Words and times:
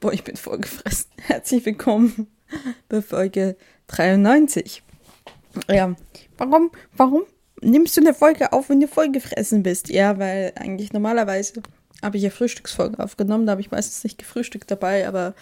Boah, 0.00 0.12
ich 0.12 0.22
bin 0.22 0.36
vollgefressen. 0.36 1.10
Herzlich 1.16 1.64
willkommen 1.64 2.26
bei 2.90 3.00
Folge 3.00 3.56
93. 3.86 4.82
Ja, 5.70 5.96
warum, 6.36 6.70
warum 6.94 7.22
nimmst 7.62 7.96
du 7.96 8.02
eine 8.02 8.12
Folge 8.12 8.52
auf, 8.52 8.68
wenn 8.68 8.80
du 8.80 8.86
vollgefressen 8.86 9.62
bist? 9.62 9.88
Ja, 9.88 10.18
weil 10.18 10.52
eigentlich 10.56 10.92
normalerweise 10.92 11.62
habe 12.02 12.18
ich 12.18 12.22
ja 12.22 12.28
Frühstücksfolge 12.28 13.02
aufgenommen, 13.02 13.46
da 13.46 13.52
habe 13.52 13.62
ich 13.62 13.70
meistens 13.70 14.04
nicht 14.04 14.18
gefrühstückt 14.18 14.70
dabei, 14.70 15.08
aber 15.08 15.34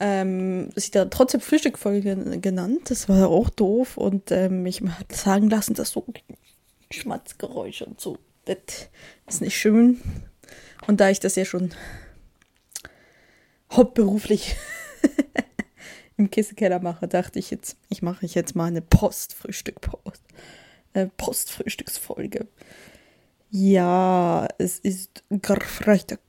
ähm, 0.00 0.70
sie 0.76 0.92
da 0.92 1.04
trotzdem 1.04 1.42
Frühstückfolge 1.42 2.40
genannt. 2.40 2.90
Das 2.90 3.06
war 3.10 3.28
auch 3.28 3.50
doof 3.50 3.98
und 3.98 4.30
ähm, 4.30 4.64
ich 4.64 4.80
hat 4.80 5.12
sagen 5.12 5.50
lassen, 5.50 5.74
dass 5.74 5.90
so 5.90 6.06
Schmatzgeräusche 6.90 7.84
und 7.84 8.00
so, 8.00 8.16
das 8.46 8.56
ist 9.26 9.42
nicht 9.42 9.58
schön. 9.58 10.00
Und 10.86 11.00
da 11.00 11.10
ich 11.10 11.20
das 11.20 11.36
ja 11.36 11.44
schon 11.44 11.70
hauptberuflich 13.72 14.56
im 16.16 16.30
Kissenkeller 16.30 16.80
mache, 16.80 17.08
dachte 17.08 17.38
ich 17.38 17.50
jetzt, 17.50 17.76
ich 17.88 18.02
mache 18.02 18.26
jetzt 18.26 18.56
mal 18.56 18.66
eine 18.66 18.82
Postfrühstück-Post. 18.82 20.22
Äh, 20.94 21.06
Postfrühstücksfolge. 21.16 22.46
Ja, 23.50 24.46
es 24.58 24.78
ist 24.78 25.24
Freitag. 25.30 26.20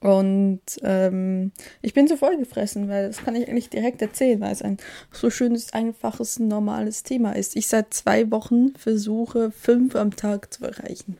Und 0.00 0.60
ähm, 0.82 1.50
ich 1.82 1.92
bin 1.92 2.06
so 2.06 2.16
vollgefressen, 2.16 2.88
weil 2.88 3.08
das 3.08 3.18
kann 3.18 3.34
ich 3.34 3.48
eigentlich 3.48 3.68
direkt 3.68 4.00
erzählen, 4.00 4.40
weil 4.40 4.52
es 4.52 4.62
ein 4.62 4.76
so 5.12 5.28
schönes, 5.28 5.72
einfaches, 5.72 6.38
normales 6.38 7.02
Thema 7.02 7.32
ist. 7.32 7.56
Ich 7.56 7.66
seit 7.66 7.92
zwei 7.92 8.30
Wochen 8.30 8.74
versuche, 8.76 9.50
fünf 9.50 9.96
am 9.96 10.14
Tag 10.14 10.52
zu 10.54 10.64
erreichen. 10.64 11.18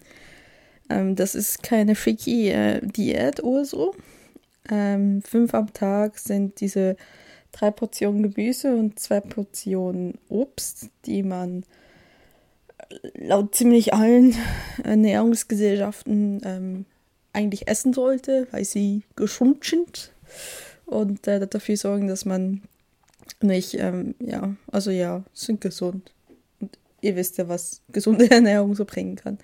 Ähm, 0.90 1.16
das 1.16 1.34
ist 1.34 1.62
keine 1.62 1.94
freaky 1.94 2.50
äh, 2.50 2.80
Diät 2.86 3.42
oder 3.42 3.64
so. 3.64 3.94
Ähm, 4.70 5.22
fünf 5.22 5.54
am 5.54 5.72
Tag 5.72 6.18
sind 6.18 6.60
diese 6.60 6.96
drei 7.52 7.70
Portionen 7.70 8.22
Gemüse 8.22 8.74
und 8.74 8.98
zwei 8.98 9.20
Portionen 9.20 10.18
Obst, 10.28 10.90
die 11.06 11.22
man 11.22 11.64
laut 13.14 13.54
ziemlich 13.54 13.94
allen 13.94 14.34
Ernährungsgesellschaften 14.84 16.40
ähm, 16.44 16.84
eigentlich 17.32 17.68
essen 17.68 17.92
sollte, 17.92 18.46
weil 18.50 18.64
sie 18.64 19.02
gesund 19.16 19.64
sind 19.64 20.12
und 20.86 21.26
äh, 21.26 21.46
dafür 21.46 21.76
sorgen, 21.76 22.08
dass 22.08 22.24
man 22.24 22.62
nicht, 23.40 23.74
ähm, 23.74 24.14
ja, 24.20 24.56
also 24.72 24.90
ja, 24.90 25.22
sind 25.32 25.60
gesund. 25.60 26.12
Und 26.60 26.78
ihr 27.00 27.14
wisst 27.16 27.38
ja, 27.38 27.48
was 27.48 27.82
gesunde 27.92 28.30
Ernährung 28.30 28.74
so 28.74 28.84
bringen 28.84 29.16
kann. 29.16 29.38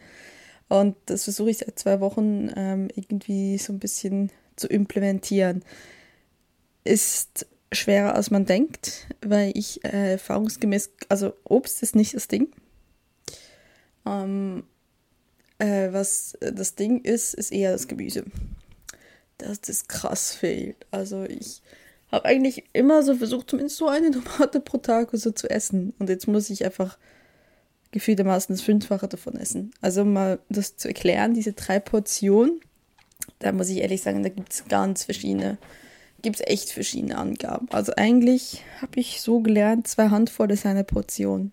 Und 0.68 0.96
das 1.06 1.24
versuche 1.24 1.50
ich 1.50 1.58
seit 1.58 1.78
zwei 1.78 2.00
Wochen 2.00 2.50
ähm, 2.56 2.88
irgendwie 2.94 3.58
so 3.58 3.72
ein 3.72 3.78
bisschen 3.78 4.30
zu 4.56 4.66
implementieren. 4.66 5.62
Ist 6.84 7.46
schwerer 7.72 8.14
als 8.14 8.30
man 8.30 8.46
denkt, 8.46 9.06
weil 9.20 9.52
ich 9.54 9.84
äh, 9.84 10.12
erfahrungsgemäß, 10.12 10.90
also 11.08 11.34
Obst 11.44 11.82
ist 11.82 11.96
nicht 11.96 12.14
das 12.14 12.28
Ding. 12.28 12.48
Ähm, 14.06 14.64
äh, 15.58 15.92
was 15.92 16.36
das 16.40 16.74
Ding 16.74 17.00
ist, 17.02 17.34
ist 17.34 17.52
eher 17.52 17.72
das 17.72 17.88
Gemüse. 17.88 18.24
Dass 19.38 19.60
das 19.60 19.88
krass 19.88 20.34
fehlt. 20.34 20.86
Also 20.90 21.24
ich 21.24 21.62
habe 22.10 22.24
eigentlich 22.26 22.64
immer 22.72 23.02
so 23.02 23.16
versucht, 23.16 23.50
zumindest 23.50 23.76
so 23.76 23.88
eine 23.88 24.10
Tomate 24.12 24.60
pro 24.60 24.78
Tag 24.78 25.10
so 25.12 25.30
zu 25.30 25.48
essen. 25.50 25.94
Und 25.98 26.08
jetzt 26.08 26.28
muss 26.28 26.50
ich 26.50 26.64
einfach 26.64 26.98
gefühltermaßen 27.94 28.52
das 28.52 28.64
Fünffache 28.64 29.06
davon 29.06 29.36
essen. 29.36 29.70
Also 29.80 30.04
mal 30.04 30.40
das 30.48 30.76
zu 30.76 30.88
erklären, 30.88 31.32
diese 31.32 31.52
drei 31.52 31.78
Portionen, 31.78 32.60
da 33.38 33.52
muss 33.52 33.68
ich 33.68 33.78
ehrlich 33.78 34.02
sagen, 34.02 34.24
da 34.24 34.30
gibt 34.30 34.52
es 34.52 34.64
ganz 34.66 35.04
verschiedene, 35.04 35.58
gibt 36.20 36.40
es 36.40 36.46
echt 36.46 36.70
verschiedene 36.70 37.16
Angaben. 37.16 37.68
Also 37.70 37.92
eigentlich 37.96 38.64
habe 38.82 38.98
ich 38.98 39.20
so 39.20 39.40
gelernt, 39.40 39.86
zwei 39.86 40.08
Handvoll 40.08 40.50
ist 40.50 40.66
eine 40.66 40.82
Portion. 40.82 41.52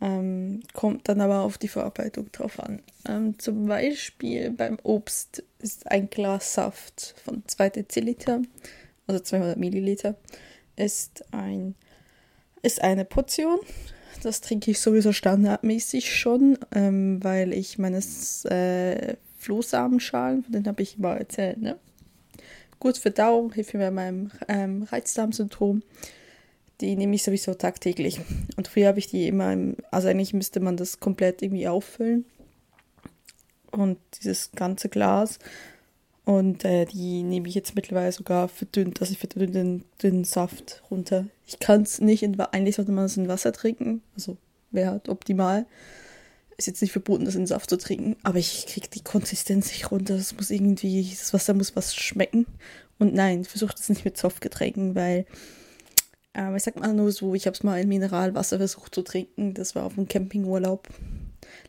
Ähm, 0.00 0.64
kommt 0.74 1.08
dann 1.08 1.20
aber 1.20 1.42
auf 1.42 1.58
die 1.58 1.68
Verarbeitung 1.68 2.32
drauf 2.32 2.58
an. 2.58 2.82
Ähm, 3.08 3.38
zum 3.38 3.66
Beispiel 3.66 4.50
beim 4.50 4.78
Obst 4.82 5.44
ist 5.60 5.88
ein 5.88 6.10
Glas 6.10 6.54
Saft 6.54 7.14
von 7.24 7.44
2 7.46 7.70
Deziliter, 7.70 8.42
also 9.06 9.20
200 9.20 9.56
Milliliter, 9.56 10.16
ist, 10.74 11.24
ein, 11.32 11.76
ist 12.62 12.82
eine 12.82 13.04
Portion. 13.04 13.60
Das 14.26 14.40
trinke 14.40 14.72
ich 14.72 14.80
sowieso 14.80 15.12
standardmäßig 15.12 16.12
schon, 16.12 16.58
ähm, 16.74 17.22
weil 17.22 17.52
ich 17.52 17.78
meines 17.78 18.44
äh, 18.46 19.16
Flohsamenschalen, 19.38 20.42
von 20.42 20.52
denen 20.52 20.66
habe 20.66 20.82
ich 20.82 20.98
mal 20.98 21.16
erzählt, 21.16 21.62
ne? 21.62 21.78
Gut 22.80 22.98
Verdauung, 22.98 23.52
hilft 23.52 23.72
mir 23.72 23.80
bei 23.80 23.90
meinem 23.90 24.30
ähm, 24.48 24.82
Reizdarmsyndrom. 24.82 25.80
syndrom 25.80 26.12
die 26.80 26.96
nehme 26.96 27.14
ich 27.14 27.22
sowieso 27.22 27.54
tagtäglich. 27.54 28.20
Und 28.56 28.68
früher 28.68 28.88
habe 28.88 28.98
ich 28.98 29.06
die 29.06 29.28
immer, 29.28 29.52
im, 29.52 29.76
also 29.90 30.08
eigentlich 30.08 30.34
müsste 30.34 30.60
man 30.60 30.76
das 30.76 31.00
komplett 31.00 31.42
irgendwie 31.42 31.68
auffüllen. 31.68 32.26
Und 33.70 33.98
dieses 34.20 34.52
ganze 34.52 34.88
Glas. 34.88 35.38
Und 36.26 36.64
äh, 36.64 36.86
die 36.86 37.22
nehme 37.22 37.46
ich 37.46 37.54
jetzt 37.54 37.76
mittlerweile 37.76 38.10
sogar 38.10 38.48
verdünnt, 38.48 39.00
also 39.00 39.12
ich 39.12 39.18
verdünne 39.20 39.46
den, 39.46 39.84
den 40.02 40.24
Saft 40.24 40.82
runter. 40.90 41.26
Ich 41.46 41.60
kann 41.60 41.82
es 41.82 42.00
nicht, 42.00 42.24
in, 42.24 42.38
eigentlich 42.40 42.74
sollte 42.74 42.90
man 42.90 43.04
es 43.04 43.16
in 43.16 43.28
Wasser 43.28 43.52
trinken, 43.52 44.02
also 44.16 44.36
wäre 44.72 44.90
halt 44.90 45.08
optimal. 45.08 45.66
Ist 46.56 46.66
jetzt 46.66 46.82
nicht 46.82 46.90
verboten, 46.90 47.26
das 47.26 47.36
in 47.36 47.46
Saft 47.46 47.70
zu 47.70 47.78
trinken, 47.78 48.16
aber 48.24 48.40
ich 48.40 48.66
kriege 48.66 48.88
die 48.88 49.04
Konsistenz 49.04 49.68
nicht 49.68 49.92
runter. 49.92 50.16
Das 50.16 50.34
muss 50.34 50.50
irgendwie, 50.50 51.08
das 51.08 51.32
Wasser 51.32 51.54
muss 51.54 51.76
was 51.76 51.94
schmecken. 51.94 52.46
Und 52.98 53.14
nein, 53.14 53.44
versucht 53.44 53.78
es 53.78 53.88
nicht 53.88 54.04
mit 54.04 54.16
Softgetränken, 54.16 54.96
weil 54.96 55.26
ähm, 56.34 56.56
ich 56.56 56.64
sag 56.64 56.74
mal 56.80 56.92
nur 56.92 57.12
so, 57.12 57.36
ich 57.36 57.46
habe 57.46 57.54
es 57.54 57.62
mal 57.62 57.80
in 57.80 57.88
Mineralwasser 57.88 58.56
versucht 58.56 58.96
zu 58.96 59.02
trinken. 59.02 59.54
Das 59.54 59.76
war 59.76 59.84
auf 59.84 59.94
dem 59.94 60.08
Campingurlaub 60.08 60.88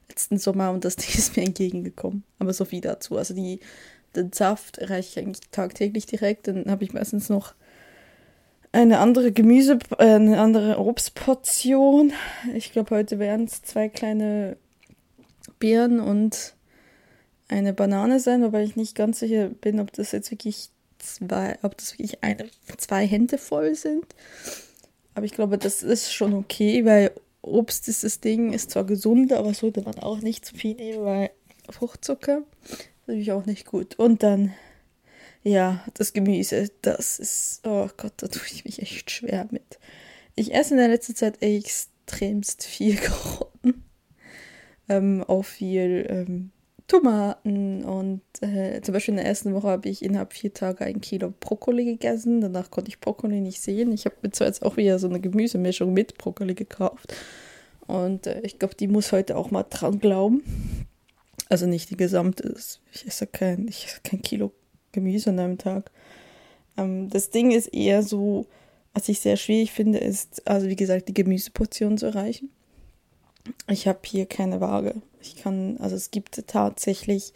letzten 0.09 0.39
Sommer 0.39 0.71
und 0.71 0.83
das 0.83 0.95
Ding 0.97 1.13
ist 1.15 1.37
mir 1.37 1.43
entgegengekommen. 1.43 2.23
Aber 2.39 2.53
so 2.53 2.65
viel 2.65 2.81
dazu. 2.81 3.17
Also 3.17 3.35
die, 3.35 3.59
den 4.15 4.31
Saft 4.33 4.77
erreiche 4.77 5.19
ich 5.19 5.25
eigentlich 5.25 5.49
tagtäglich 5.51 6.05
direkt. 6.05 6.47
Dann 6.47 6.69
habe 6.69 6.83
ich 6.83 6.93
meistens 6.93 7.29
noch 7.29 7.53
eine 8.71 8.99
andere 8.99 9.31
Gemüse, 9.31 9.79
eine 9.97 10.39
andere 10.39 10.79
Obstportion. 10.79 12.13
Ich 12.53 12.71
glaube, 12.71 12.95
heute 12.95 13.19
wären 13.19 13.45
es 13.45 13.61
zwei 13.61 13.89
kleine 13.89 14.57
Beeren 15.59 15.99
und 15.99 16.55
eine 17.47 17.73
Banane 17.73 18.19
sein, 18.19 18.43
wobei 18.43 18.63
ich 18.63 18.75
nicht 18.75 18.95
ganz 18.95 19.19
sicher 19.19 19.49
bin, 19.49 19.79
ob 19.79 19.93
das 19.93 20.11
jetzt 20.11 20.31
wirklich 20.31 20.69
zwei, 20.99 21.57
ob 21.61 21.77
das 21.77 21.93
wirklich 21.93 22.23
eine, 22.23 22.49
zwei 22.77 23.07
Hände 23.07 23.37
voll 23.37 23.75
sind. 23.75 24.05
Aber 25.15 25.25
ich 25.25 25.33
glaube, 25.33 25.57
das 25.57 25.81
ist 25.81 26.13
schon 26.13 26.33
okay, 26.33 26.85
weil 26.85 27.11
Obst 27.41 27.87
ist 27.87 28.03
das 28.03 28.19
Ding, 28.19 28.53
ist 28.53 28.71
zwar 28.71 28.83
gesund, 28.83 29.31
aber 29.33 29.53
sollte 29.53 29.81
man 29.81 29.97
auch 29.99 30.19
nicht 30.19 30.45
zu 30.45 30.55
viel 30.55 30.75
nehmen, 30.75 31.05
weil 31.05 31.31
Fruchtzucker 31.69 32.43
natürlich 33.07 33.31
auch 33.31 33.45
nicht 33.45 33.65
gut. 33.65 33.95
Und 33.97 34.23
dann, 34.23 34.53
ja, 35.43 35.83
das 35.93 36.13
Gemüse, 36.13 36.69
das 36.81 37.19
ist, 37.19 37.61
oh 37.65 37.89
Gott, 37.97 38.13
da 38.17 38.27
tue 38.27 38.43
ich 38.51 38.65
mich 38.65 38.81
echt 38.81 39.09
schwer 39.11 39.47
mit. 39.51 39.79
Ich 40.35 40.53
esse 40.53 40.73
in 40.73 40.79
der 40.79 40.89
letzten 40.89 41.15
Zeit 41.15 41.41
extremst 41.41 42.63
viel 42.63 42.95
Karotten. 42.97 43.83
Ähm, 44.89 45.23
auch 45.27 45.43
viel 45.43 46.05
ähm, 46.09 46.51
Tomaten 46.87 47.83
und 47.83 48.21
äh, 48.39 48.79
zum 48.81 48.93
Beispiel 48.93 49.13
in 49.13 49.17
der 49.17 49.25
ersten 49.25 49.53
Woche 49.53 49.67
habe 49.67 49.89
ich 49.89 50.01
innerhalb 50.01 50.31
vier 50.31 50.53
Tage 50.53 50.85
ein 50.85 51.01
Kilo 51.01 51.33
Brokkoli 51.37 51.83
gegessen. 51.83 52.39
Danach 52.39 52.71
konnte 52.71 52.89
ich 52.89 53.01
Brokkoli 53.01 53.41
nicht 53.41 53.61
sehen. 53.61 53.91
Ich 53.91 54.05
habe 54.05 54.15
mir 54.21 54.31
zwar 54.31 54.47
jetzt 54.47 54.63
auch 54.63 54.77
wieder 54.77 54.97
so 54.97 55.09
eine 55.09 55.19
Gemüsemischung 55.19 55.91
mit 55.91 56.17
Brokkoli 56.17 56.55
gekauft. 56.55 57.13
Und 57.87 58.27
äh, 58.27 58.39
ich 58.41 58.59
glaube, 58.59 58.75
die 58.75 58.87
muss 58.87 59.11
heute 59.11 59.35
auch 59.35 59.51
mal 59.51 59.63
dran 59.63 59.99
glauben. 59.99 60.43
Also 61.49 61.65
nicht 61.65 61.89
die 61.89 61.97
gesamte. 61.97 62.55
Ich 62.91 63.07
esse 63.07 63.27
kein, 63.27 63.67
ich 63.67 63.85
esse 63.85 64.01
kein 64.03 64.21
Kilo 64.21 64.51
Gemüse 64.91 65.29
an 65.29 65.39
einem 65.39 65.57
Tag. 65.57 65.91
Ähm, 66.77 67.09
das 67.09 67.29
Ding 67.29 67.51
ist 67.51 67.67
eher 67.67 68.03
so, 68.03 68.47
was 68.93 69.09
ich 69.09 69.19
sehr 69.19 69.37
schwierig 69.37 69.71
finde, 69.71 69.99
ist, 69.99 70.47
also 70.47 70.67
wie 70.67 70.75
gesagt, 70.75 71.07
die 71.07 71.13
Gemüseportion 71.13 71.97
zu 71.97 72.07
erreichen. 72.07 72.49
Ich 73.69 73.87
habe 73.87 73.99
hier 74.05 74.25
keine 74.25 74.59
Waage. 74.59 74.95
Ich 75.21 75.37
kann, 75.37 75.77
also 75.79 75.95
es 75.95 76.11
gibt 76.11 76.47
tatsächlich, 76.47 77.33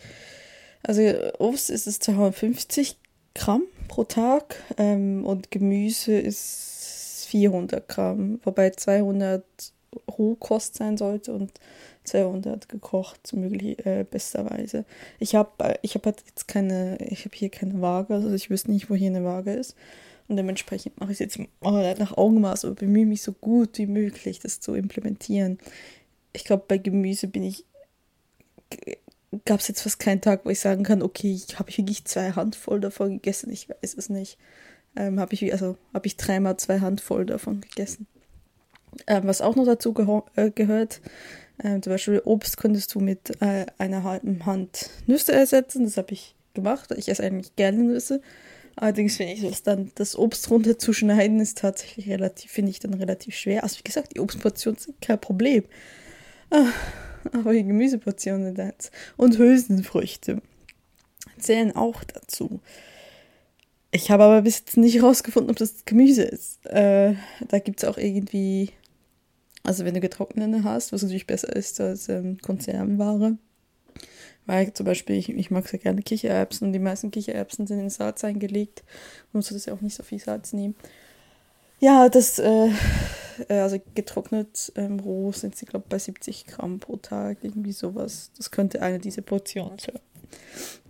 also 0.83 1.01
Obst 1.39 1.69
ist 1.69 1.87
es 1.87 1.99
250 1.99 2.97
Gramm 3.33 3.63
pro 3.87 4.03
Tag 4.03 4.55
ähm, 4.77 5.25
und 5.25 5.51
Gemüse 5.51 6.13
ist 6.13 7.27
400 7.29 7.87
Gramm, 7.87 8.41
wobei 8.43 8.71
200 8.71 9.43
Rohkost 10.09 10.75
sein 10.75 10.97
sollte 10.97 11.33
und 11.33 11.51
200 12.03 12.69
gekocht, 12.69 13.33
möglich 13.33 13.85
äh, 13.85 14.05
besterweise. 14.09 14.85
Ich 15.19 15.35
habe 15.35 15.51
äh, 15.63 15.77
ich 15.81 15.95
hab 15.95 16.05
halt 16.05 16.23
jetzt 16.25 16.47
keine, 16.47 16.97
ich 16.99 17.25
habe 17.25 17.35
hier 17.35 17.49
keine 17.49 17.81
Waage, 17.81 18.13
also 18.13 18.31
ich 18.33 18.49
wüsste 18.49 18.71
nicht, 18.71 18.89
wo 18.89 18.95
hier 18.95 19.09
eine 19.09 19.23
Waage 19.23 19.53
ist. 19.53 19.75
Und 20.27 20.37
dementsprechend 20.37 20.97
mache 20.99 21.11
ich 21.11 21.19
es 21.19 21.37
jetzt 21.37 21.39
nach 21.61 22.17
Augenmaß 22.17 22.63
und 22.63 22.79
bemühe 22.79 23.05
mich 23.05 23.21
so 23.21 23.33
gut 23.33 23.77
wie 23.77 23.85
möglich, 23.85 24.39
das 24.39 24.61
zu 24.61 24.75
implementieren. 24.75 25.59
Ich 26.31 26.45
glaube, 26.45 26.63
bei 26.67 26.77
Gemüse 26.77 27.27
bin 27.27 27.43
ich 27.43 27.65
gab 29.45 29.59
es 29.59 29.67
jetzt 29.67 29.81
fast 29.81 29.99
keinen 29.99 30.21
Tag, 30.21 30.45
wo 30.45 30.49
ich 30.49 30.59
sagen 30.59 30.83
kann, 30.83 31.01
okay, 31.01 31.33
ich 31.33 31.59
habe 31.59 31.75
wirklich 31.75 32.05
zwei 32.05 32.31
Handvoll 32.31 32.79
davon 32.79 33.13
gegessen. 33.13 33.49
Ich 33.51 33.69
weiß 33.69 33.95
es 33.95 34.09
nicht. 34.09 34.37
Ähm, 34.95 35.19
habe 35.19 35.33
ich, 35.33 35.51
also 35.53 35.77
habe 35.93 36.07
ich 36.07 36.17
dreimal 36.17 36.57
zwei 36.57 36.79
Handvoll 36.79 37.25
davon 37.25 37.61
gegessen. 37.61 38.07
Ähm, 39.07 39.23
was 39.25 39.41
auch 39.41 39.55
noch 39.55 39.65
dazu 39.65 39.93
äh, 40.35 40.51
gehört, 40.51 41.01
ähm, 41.63 41.81
zum 41.81 41.93
Beispiel 41.93 42.21
Obst 42.25 42.57
könntest 42.57 42.93
du 42.93 42.99
mit 42.99 43.41
äh, 43.41 43.65
einer 43.77 44.03
halben 44.03 44.45
Hand 44.45 44.89
Nüsse 45.07 45.33
ersetzen. 45.33 45.85
Das 45.85 45.97
habe 45.97 46.13
ich 46.13 46.35
gemacht. 46.53 46.91
Ich 46.97 47.09
esse 47.09 47.23
eigentlich 47.23 47.55
gerne 47.55 47.83
Nüsse. 47.83 48.21
Allerdings 48.75 49.17
finde 49.17 49.33
ich 49.33 49.43
es 49.43 49.63
dann, 49.63 49.91
das 49.95 50.17
Obst 50.17 50.49
runterzuschneiden, 50.49 51.39
ist 51.39 51.57
tatsächlich 51.57 52.09
relativ, 52.09 52.51
finde 52.51 52.71
ich 52.71 52.79
dann 52.79 52.93
relativ 52.93 53.35
schwer. 53.35 53.63
Also 53.63 53.79
wie 53.79 53.83
gesagt, 53.83 54.15
die 54.15 54.19
Obstportionen 54.19 54.79
sind 54.79 55.01
kein 55.01 55.19
Problem. 55.19 55.63
Ah, 56.49 56.67
aber 57.33 57.53
die 57.53 57.63
Gemüseportionen 57.63 58.55
jetzt. 58.55 58.91
Und 59.17 59.37
Hülsenfrüchte 59.37 60.41
zählen 61.37 61.75
auch 61.75 62.03
dazu. 62.03 62.59
Ich 63.91 64.09
habe 64.09 64.23
aber 64.23 64.41
bis 64.43 64.59
jetzt 64.59 64.77
nicht 64.77 64.95
herausgefunden, 64.95 65.51
ob 65.51 65.57
das 65.57 65.83
Gemüse 65.85 66.23
ist. 66.23 66.65
Äh, 66.65 67.15
da 67.49 67.59
gibt 67.59 67.83
es 67.83 67.89
auch 67.89 67.97
irgendwie, 67.97 68.71
also 69.63 69.85
wenn 69.85 69.93
du 69.93 69.99
getrocknete 69.99 70.63
hast, 70.63 70.91
was 70.91 71.03
natürlich 71.03 71.27
besser 71.27 71.55
ist 71.55 71.79
als 71.79 72.09
ähm, 72.09 72.37
Konservenware. 72.39 73.37
Weil 74.45 74.73
zum 74.73 74.85
Beispiel, 74.85 75.17
ich, 75.17 75.29
ich 75.29 75.51
mag 75.51 75.67
sehr 75.67 75.79
gerne 75.79 76.01
Kichererbsen 76.01 76.67
und 76.67 76.73
die 76.73 76.79
meisten 76.79 77.11
Kichererbsen 77.11 77.67
sind 77.67 77.79
in 77.79 77.89
Salz 77.89 78.23
eingelegt. 78.23 78.83
Man 79.31 79.39
muss 79.39 79.49
das 79.49 79.65
ja 79.65 79.73
auch 79.73 79.81
nicht 79.81 79.95
so 79.95 80.03
viel 80.03 80.19
Salz 80.19 80.51
nehmen. 80.53 80.75
Ja, 81.79 82.09
das, 82.09 82.39
äh, 82.39 82.69
also 83.49 83.77
getrocknet 83.95 84.71
ähm, 84.75 84.99
roh 84.99 85.31
sind 85.31 85.55
sie, 85.55 85.65
glaube 85.65 85.85
ich, 85.85 85.89
bei 85.89 85.99
70 85.99 86.47
Gramm 86.47 86.79
pro 86.79 86.97
Tag, 86.97 87.37
irgendwie 87.43 87.71
sowas. 87.71 88.31
Das 88.37 88.51
könnte 88.51 88.81
eine 88.81 88.99
dieser 88.99 89.21
Portionen 89.21 89.77
sein. 89.77 89.99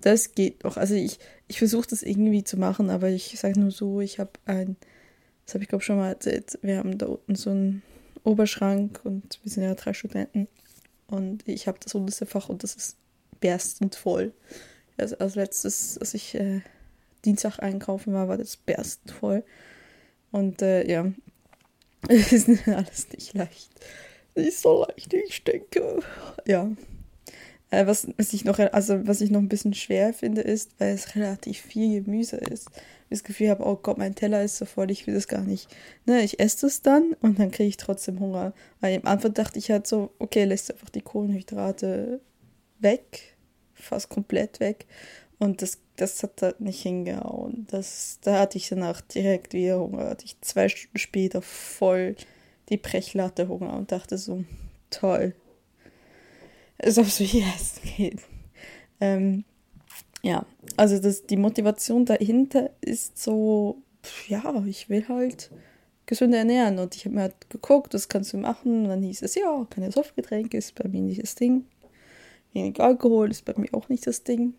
Das 0.01 0.33
geht 0.33 0.63
noch. 0.63 0.77
Also 0.77 0.95
ich, 0.95 1.19
ich 1.47 1.59
versuche 1.59 1.87
das 1.89 2.03
irgendwie 2.03 2.43
zu 2.43 2.57
machen, 2.57 2.89
aber 2.89 3.09
ich 3.09 3.39
sage 3.39 3.59
nur 3.59 3.71
so, 3.71 4.01
ich 4.01 4.19
habe 4.19 4.31
ein, 4.45 4.77
das 5.45 5.55
habe 5.55 5.63
ich 5.63 5.69
glaube 5.69 5.83
schon 5.83 5.97
mal 5.97 6.09
erzählt, 6.09 6.57
wir 6.61 6.77
haben 6.77 6.97
da 6.97 7.07
unten 7.07 7.35
so 7.35 7.49
einen 7.49 7.83
Oberschrank 8.23 9.01
und 9.03 9.39
wir 9.43 9.51
sind 9.51 9.63
ja 9.63 9.73
drei 9.75 9.93
Studenten 9.93 10.47
und 11.07 11.47
ich 11.47 11.67
habe 11.67 11.79
das 11.83 11.95
unterste 11.95 12.25
Fach 12.25 12.49
und 12.49 12.63
das 12.63 12.75
ist 12.75 12.97
berstend 13.39 13.95
voll. 13.95 14.33
Also 14.97 15.17
als 15.17 15.35
letztes, 15.35 15.97
als 15.97 16.13
ich 16.13 16.35
äh, 16.35 16.61
Dienstag 17.25 17.59
einkaufen 17.59 18.13
war, 18.13 18.27
war 18.27 18.37
das 18.37 18.55
berstend 18.55 19.11
voll. 19.11 19.43
Und 20.31 20.61
äh, 20.61 20.89
ja, 20.89 21.11
es 22.07 22.31
ist 22.31 22.67
alles 22.67 23.09
nicht 23.11 23.33
leicht. 23.33 23.69
Nicht 24.35 24.57
so 24.57 24.85
leicht, 24.85 25.13
ich 25.13 25.43
denke. 25.43 25.99
Ja. 26.45 26.71
Äh, 27.69 27.85
was, 27.87 28.07
was 28.17 28.33
ich 28.33 28.45
noch, 28.45 28.59
also 28.59 29.07
was 29.07 29.21
ich 29.21 29.31
noch 29.31 29.39
ein 29.39 29.49
bisschen 29.49 29.73
schwer 29.73 30.13
finde, 30.13 30.41
ist, 30.41 30.71
weil 30.77 30.93
es 30.93 31.15
relativ 31.15 31.59
viel 31.59 32.03
Gemüse 32.03 32.37
ist. 32.37 32.69
Das 33.11 33.23
Gefühl 33.23 33.49
habe, 33.49 33.65
oh 33.65 33.75
Gott, 33.75 33.97
mein 33.97 34.15
Teller 34.15 34.43
ist 34.43 34.57
so 34.57 34.65
voll, 34.65 34.89
ich 34.89 35.05
will 35.05 35.13
das 35.13 35.27
gar 35.27 35.41
nicht. 35.41 35.67
Ne, 36.05 36.23
ich 36.23 36.39
esse 36.39 36.65
das 36.65 36.81
dann 36.81 37.13
und 37.21 37.39
dann 37.39 37.51
kriege 37.51 37.69
ich 37.69 37.77
trotzdem 37.77 38.19
Hunger. 38.19 38.53
Weil 38.79 38.97
am 38.97 39.05
Anfang 39.05 39.33
dachte 39.33 39.59
ich 39.59 39.69
halt 39.69 39.85
so, 39.85 40.11
okay, 40.19 40.45
lässt 40.45 40.71
einfach 40.71 40.89
die 40.89 41.01
Kohlenhydrate 41.01 42.21
weg, 42.79 43.35
fast 43.73 44.09
komplett 44.09 44.59
weg. 44.59 44.85
Und 45.39 45.61
das, 45.61 45.79
das 45.95 46.21
hat 46.23 46.41
da 46.41 46.53
nicht 46.59 46.81
hingehauen. 46.81 47.67
Das, 47.69 48.19
da 48.21 48.39
hatte 48.39 48.57
ich 48.57 48.69
danach 48.69 49.01
direkt 49.01 49.53
wieder 49.53 49.79
Hunger. 49.79 50.09
Hatte 50.09 50.25
ich 50.25 50.39
zwei 50.41 50.69
Stunden 50.69 50.97
später 50.97 51.41
voll 51.41 52.15
die 52.69 52.77
Brechlatte 52.77 53.47
Hunger 53.47 53.73
und 53.73 53.91
dachte 53.91 54.17
so, 54.17 54.45
toll. 54.89 55.35
Als 56.77 56.97
ob 56.97 57.07
es 57.07 57.19
wie 57.19 57.43
es 57.55 57.81
geht. 57.97 58.21
Ähm, 58.99 59.43
ja, 60.21 60.45
also 60.77 60.99
das, 60.99 61.25
die 61.25 61.37
Motivation 61.37 62.05
dahinter 62.05 62.69
ist 62.81 63.21
so, 63.21 63.81
ja, 64.27 64.63
ich 64.65 64.89
will 64.89 65.07
halt 65.07 65.51
gesünder 66.05 66.39
ernähren. 66.39 66.79
Und 66.79 66.95
ich 66.95 67.05
habe 67.05 67.15
mir 67.15 67.21
halt 67.21 67.49
geguckt, 67.49 67.93
das 67.93 68.09
kannst 68.09 68.33
du 68.33 68.37
machen. 68.37 68.83
Und 68.83 68.89
dann 68.89 69.03
hieß 69.03 69.21
es, 69.23 69.35
ja, 69.35 69.65
keine 69.69 69.91
Softgetränke 69.91 70.57
ist 70.57 70.75
bei 70.75 70.87
mir 70.87 71.01
nicht 71.01 71.21
das 71.21 71.35
Ding. 71.35 71.65
Wenig 72.53 72.79
Alkohol 72.79 73.31
ist 73.31 73.45
bei 73.45 73.53
mir 73.55 73.73
auch 73.73 73.89
nicht 73.89 74.05
das 74.05 74.23
Ding. 74.23 74.53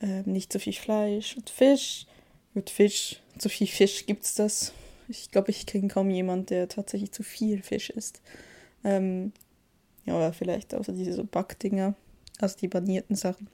Ähm, 0.00 0.24
nicht 0.26 0.52
so 0.52 0.58
viel 0.58 0.72
Fleisch 0.72 1.36
und 1.36 1.50
Fisch. 1.50 2.06
Gut, 2.54 2.70
Fisch, 2.70 3.20
zu 3.36 3.48
viel 3.48 3.66
Fisch 3.66 4.06
gibt's 4.06 4.34
das. 4.34 4.72
Ich 5.08 5.30
glaube, 5.30 5.50
ich 5.50 5.66
kenne 5.66 5.88
kaum 5.88 6.10
jemanden, 6.10 6.46
der 6.46 6.68
tatsächlich 6.68 7.12
zu 7.12 7.22
viel 7.22 7.62
Fisch 7.62 7.90
isst. 7.90 8.20
Ähm, 8.84 9.32
ja, 10.04 10.16
oder 10.16 10.32
vielleicht 10.32 10.74
außer 10.74 10.92
diese 10.92 11.12
so 11.12 11.24
Backdinger, 11.24 11.94
also 12.40 12.56
die 12.58 12.68
panierten 12.68 13.16
Sachen. 13.16 13.48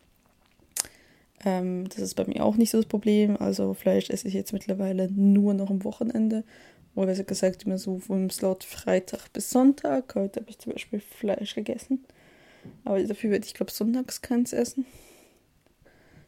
Ähm, 1.45 1.89
das 1.89 1.99
ist 1.99 2.15
bei 2.15 2.25
mir 2.25 2.45
auch 2.45 2.57
nicht 2.57 2.71
so 2.71 2.79
das 2.79 2.87
Problem. 2.87 3.37
Also 3.37 3.75
Fleisch 3.75 4.11
esse 4.11 4.29
ich 4.29 4.35
jetzt 4.35 4.53
mittlerweile 4.53 5.11
nur 5.11 5.55
noch 5.55 5.71
am 5.71 5.85
Wochenende. 5.85 6.45
Oder 6.95 7.07
besser 7.09 7.25
gesagt 7.25 7.65
immer 7.65 7.79
so 7.79 7.99
vom 7.99 8.31
Slot 8.31 8.65
Freitag 8.65 9.33
bis 9.33 9.51
Sonntag. 9.51 10.15
Heute 10.15 10.41
habe 10.41 10.51
ich 10.51 10.59
zum 10.59 10.73
Beispiel 10.73 11.01
Fleisch 11.01 11.55
gegessen. 11.55 12.05
Aber 12.85 13.03
dafür 13.03 13.31
werde 13.31 13.47
ich, 13.47 13.55
glaube 13.55 13.73
sonntags 13.73 14.23
keins 14.23 14.53
essen. 14.53 14.87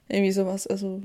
Irgendwie 0.08 0.32
sowas. 0.32 0.66
Also 0.66 1.00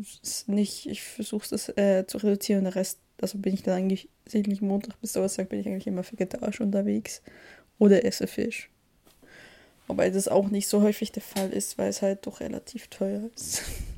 nicht, 0.48 0.88
ich 0.88 1.04
versuche 1.04 1.48
das 1.50 1.70
äh, 1.70 2.06
zu 2.08 2.18
reduzieren. 2.18 2.64
Der 2.66 2.76
Rest, 2.76 3.00
also 3.22 3.38
bin 3.38 3.54
ich 3.54 3.64
dann 3.64 3.76
eigentlich 3.76 4.10
sicherlich 4.26 4.62
Montag 4.62 5.00
bis 5.00 5.14
Donnerstag 5.14 5.50
bin 5.50 5.60
ich 5.60 5.68
eigentlich 5.68 5.88
immer 5.88 6.04
vegetarisch 6.04 6.60
unterwegs. 6.60 7.22
Oder 7.78 8.04
esse 8.04 8.28
Fisch. 8.28 8.70
Wobei 9.88 10.10
das 10.10 10.28
auch 10.28 10.50
nicht 10.50 10.68
so 10.68 10.82
häufig 10.82 11.12
der 11.12 11.24
Fall 11.24 11.52
ist, 11.52 11.78
weil 11.78 11.90
es 11.90 12.02
halt 12.02 12.26
doch 12.26 12.40
relativ 12.40 12.88
teuer 12.88 13.30
ist. 13.36 13.64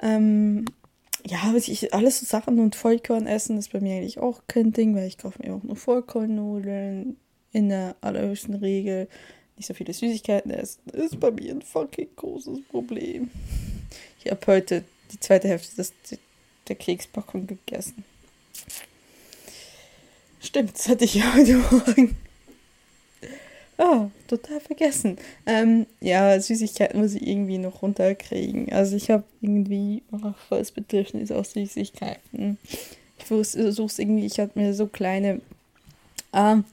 ähm, 0.00 0.64
ja, 1.26 1.54
ich, 1.54 1.94
alles 1.94 2.20
so 2.20 2.26
Sachen 2.26 2.58
und 2.58 2.74
Vollkorn 2.74 3.26
essen 3.26 3.58
ist 3.58 3.72
bei 3.72 3.80
mir 3.80 3.96
eigentlich 3.96 4.18
auch 4.18 4.42
kein 4.48 4.72
Ding, 4.72 4.94
weil 4.94 5.06
ich 5.06 5.18
kaufe 5.18 5.40
mir 5.42 5.54
auch 5.54 5.62
nur 5.62 5.76
Vollkornnudeln 5.76 7.16
in 7.52 7.68
der 7.68 7.96
allerhöchsten 8.00 8.54
Regel. 8.54 9.08
Nicht 9.56 9.66
so 9.66 9.74
viele 9.74 9.92
Süßigkeiten 9.92 10.50
essen 10.50 10.82
ist 10.92 11.20
bei 11.20 11.30
mir 11.30 11.52
ein 11.52 11.62
fucking 11.62 12.08
großes 12.16 12.62
Problem. 12.70 13.30
Ich 14.24 14.30
habe 14.30 14.40
heute 14.46 14.84
die 15.12 15.20
zweite 15.20 15.48
Hälfte 15.48 15.76
des, 15.76 15.92
der 16.68 16.76
Kekspackung 16.76 17.46
gegessen. 17.46 18.04
Stimmt, 20.40 20.74
das 20.74 20.88
hatte 20.88 21.04
ich 21.04 21.14
ja 21.14 21.34
heute 21.36 21.56
Morgen. 21.58 22.16
Oh, 23.84 24.10
total 24.28 24.60
vergessen. 24.60 25.16
Ähm, 25.44 25.86
ja, 26.00 26.38
Süßigkeiten 26.38 27.00
muss 27.00 27.14
ich 27.14 27.26
irgendwie 27.26 27.58
noch 27.58 27.82
runterkriegen. 27.82 28.72
Also 28.72 28.94
ich 28.94 29.10
habe 29.10 29.24
irgendwie 29.40 30.04
oh, 30.12 30.32
volles 30.48 30.70
Bedürfnis 30.70 31.32
auf 31.32 31.46
Süßigkeiten. 31.46 32.58
Ich 33.18 33.24
versuche 33.24 33.86
es 33.86 33.98
irgendwie, 33.98 34.26
ich 34.26 34.38
habe 34.38 34.52
mir 34.54 34.72
so 34.72 34.86
kleine, 34.86 35.40
ähm, 36.32 36.64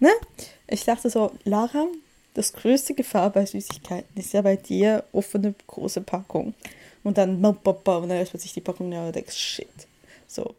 ne? 0.00 0.10
Ich 0.66 0.84
dachte 0.84 1.08
so, 1.08 1.30
Lara, 1.44 1.86
das 2.34 2.52
größte 2.52 2.94
Gefahr 2.94 3.30
bei 3.30 3.46
Süßigkeiten 3.46 4.20
ist 4.20 4.32
ja 4.32 4.42
bei 4.42 4.56
dir 4.56 5.04
offene 5.12 5.54
große 5.68 6.00
Packung. 6.00 6.54
Und 7.04 7.16
dann, 7.16 7.44
und 7.44 7.86
dann 7.86 8.10
öffnet 8.10 8.42
sich 8.42 8.54
die 8.54 8.60
Packung 8.60 8.92
und 8.92 9.14
denkst, 9.14 9.36
shit. 9.36 9.68
So. 10.26 10.56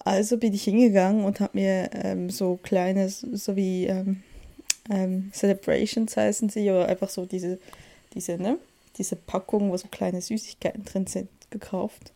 Also 0.00 0.36
bin 0.36 0.52
ich 0.52 0.64
hingegangen 0.64 1.24
und 1.24 1.40
habe 1.40 1.56
mir 1.58 1.88
ähm, 1.94 2.28
so 2.28 2.58
kleine, 2.62 3.08
so 3.08 3.56
wie, 3.56 3.86
ähm, 3.86 4.22
ähm, 4.90 5.30
Celebrations 5.32 6.16
heißen 6.16 6.48
sie, 6.48 6.70
oder 6.70 6.88
einfach 6.88 7.08
so 7.08 7.26
diese, 7.26 7.58
diese, 8.14 8.38
ne, 8.38 8.58
diese 8.98 9.16
Packung, 9.16 9.70
wo 9.70 9.76
so 9.76 9.88
kleine 9.88 10.20
Süßigkeiten 10.20 10.84
drin 10.84 11.06
sind, 11.06 11.28
gekauft. 11.50 12.12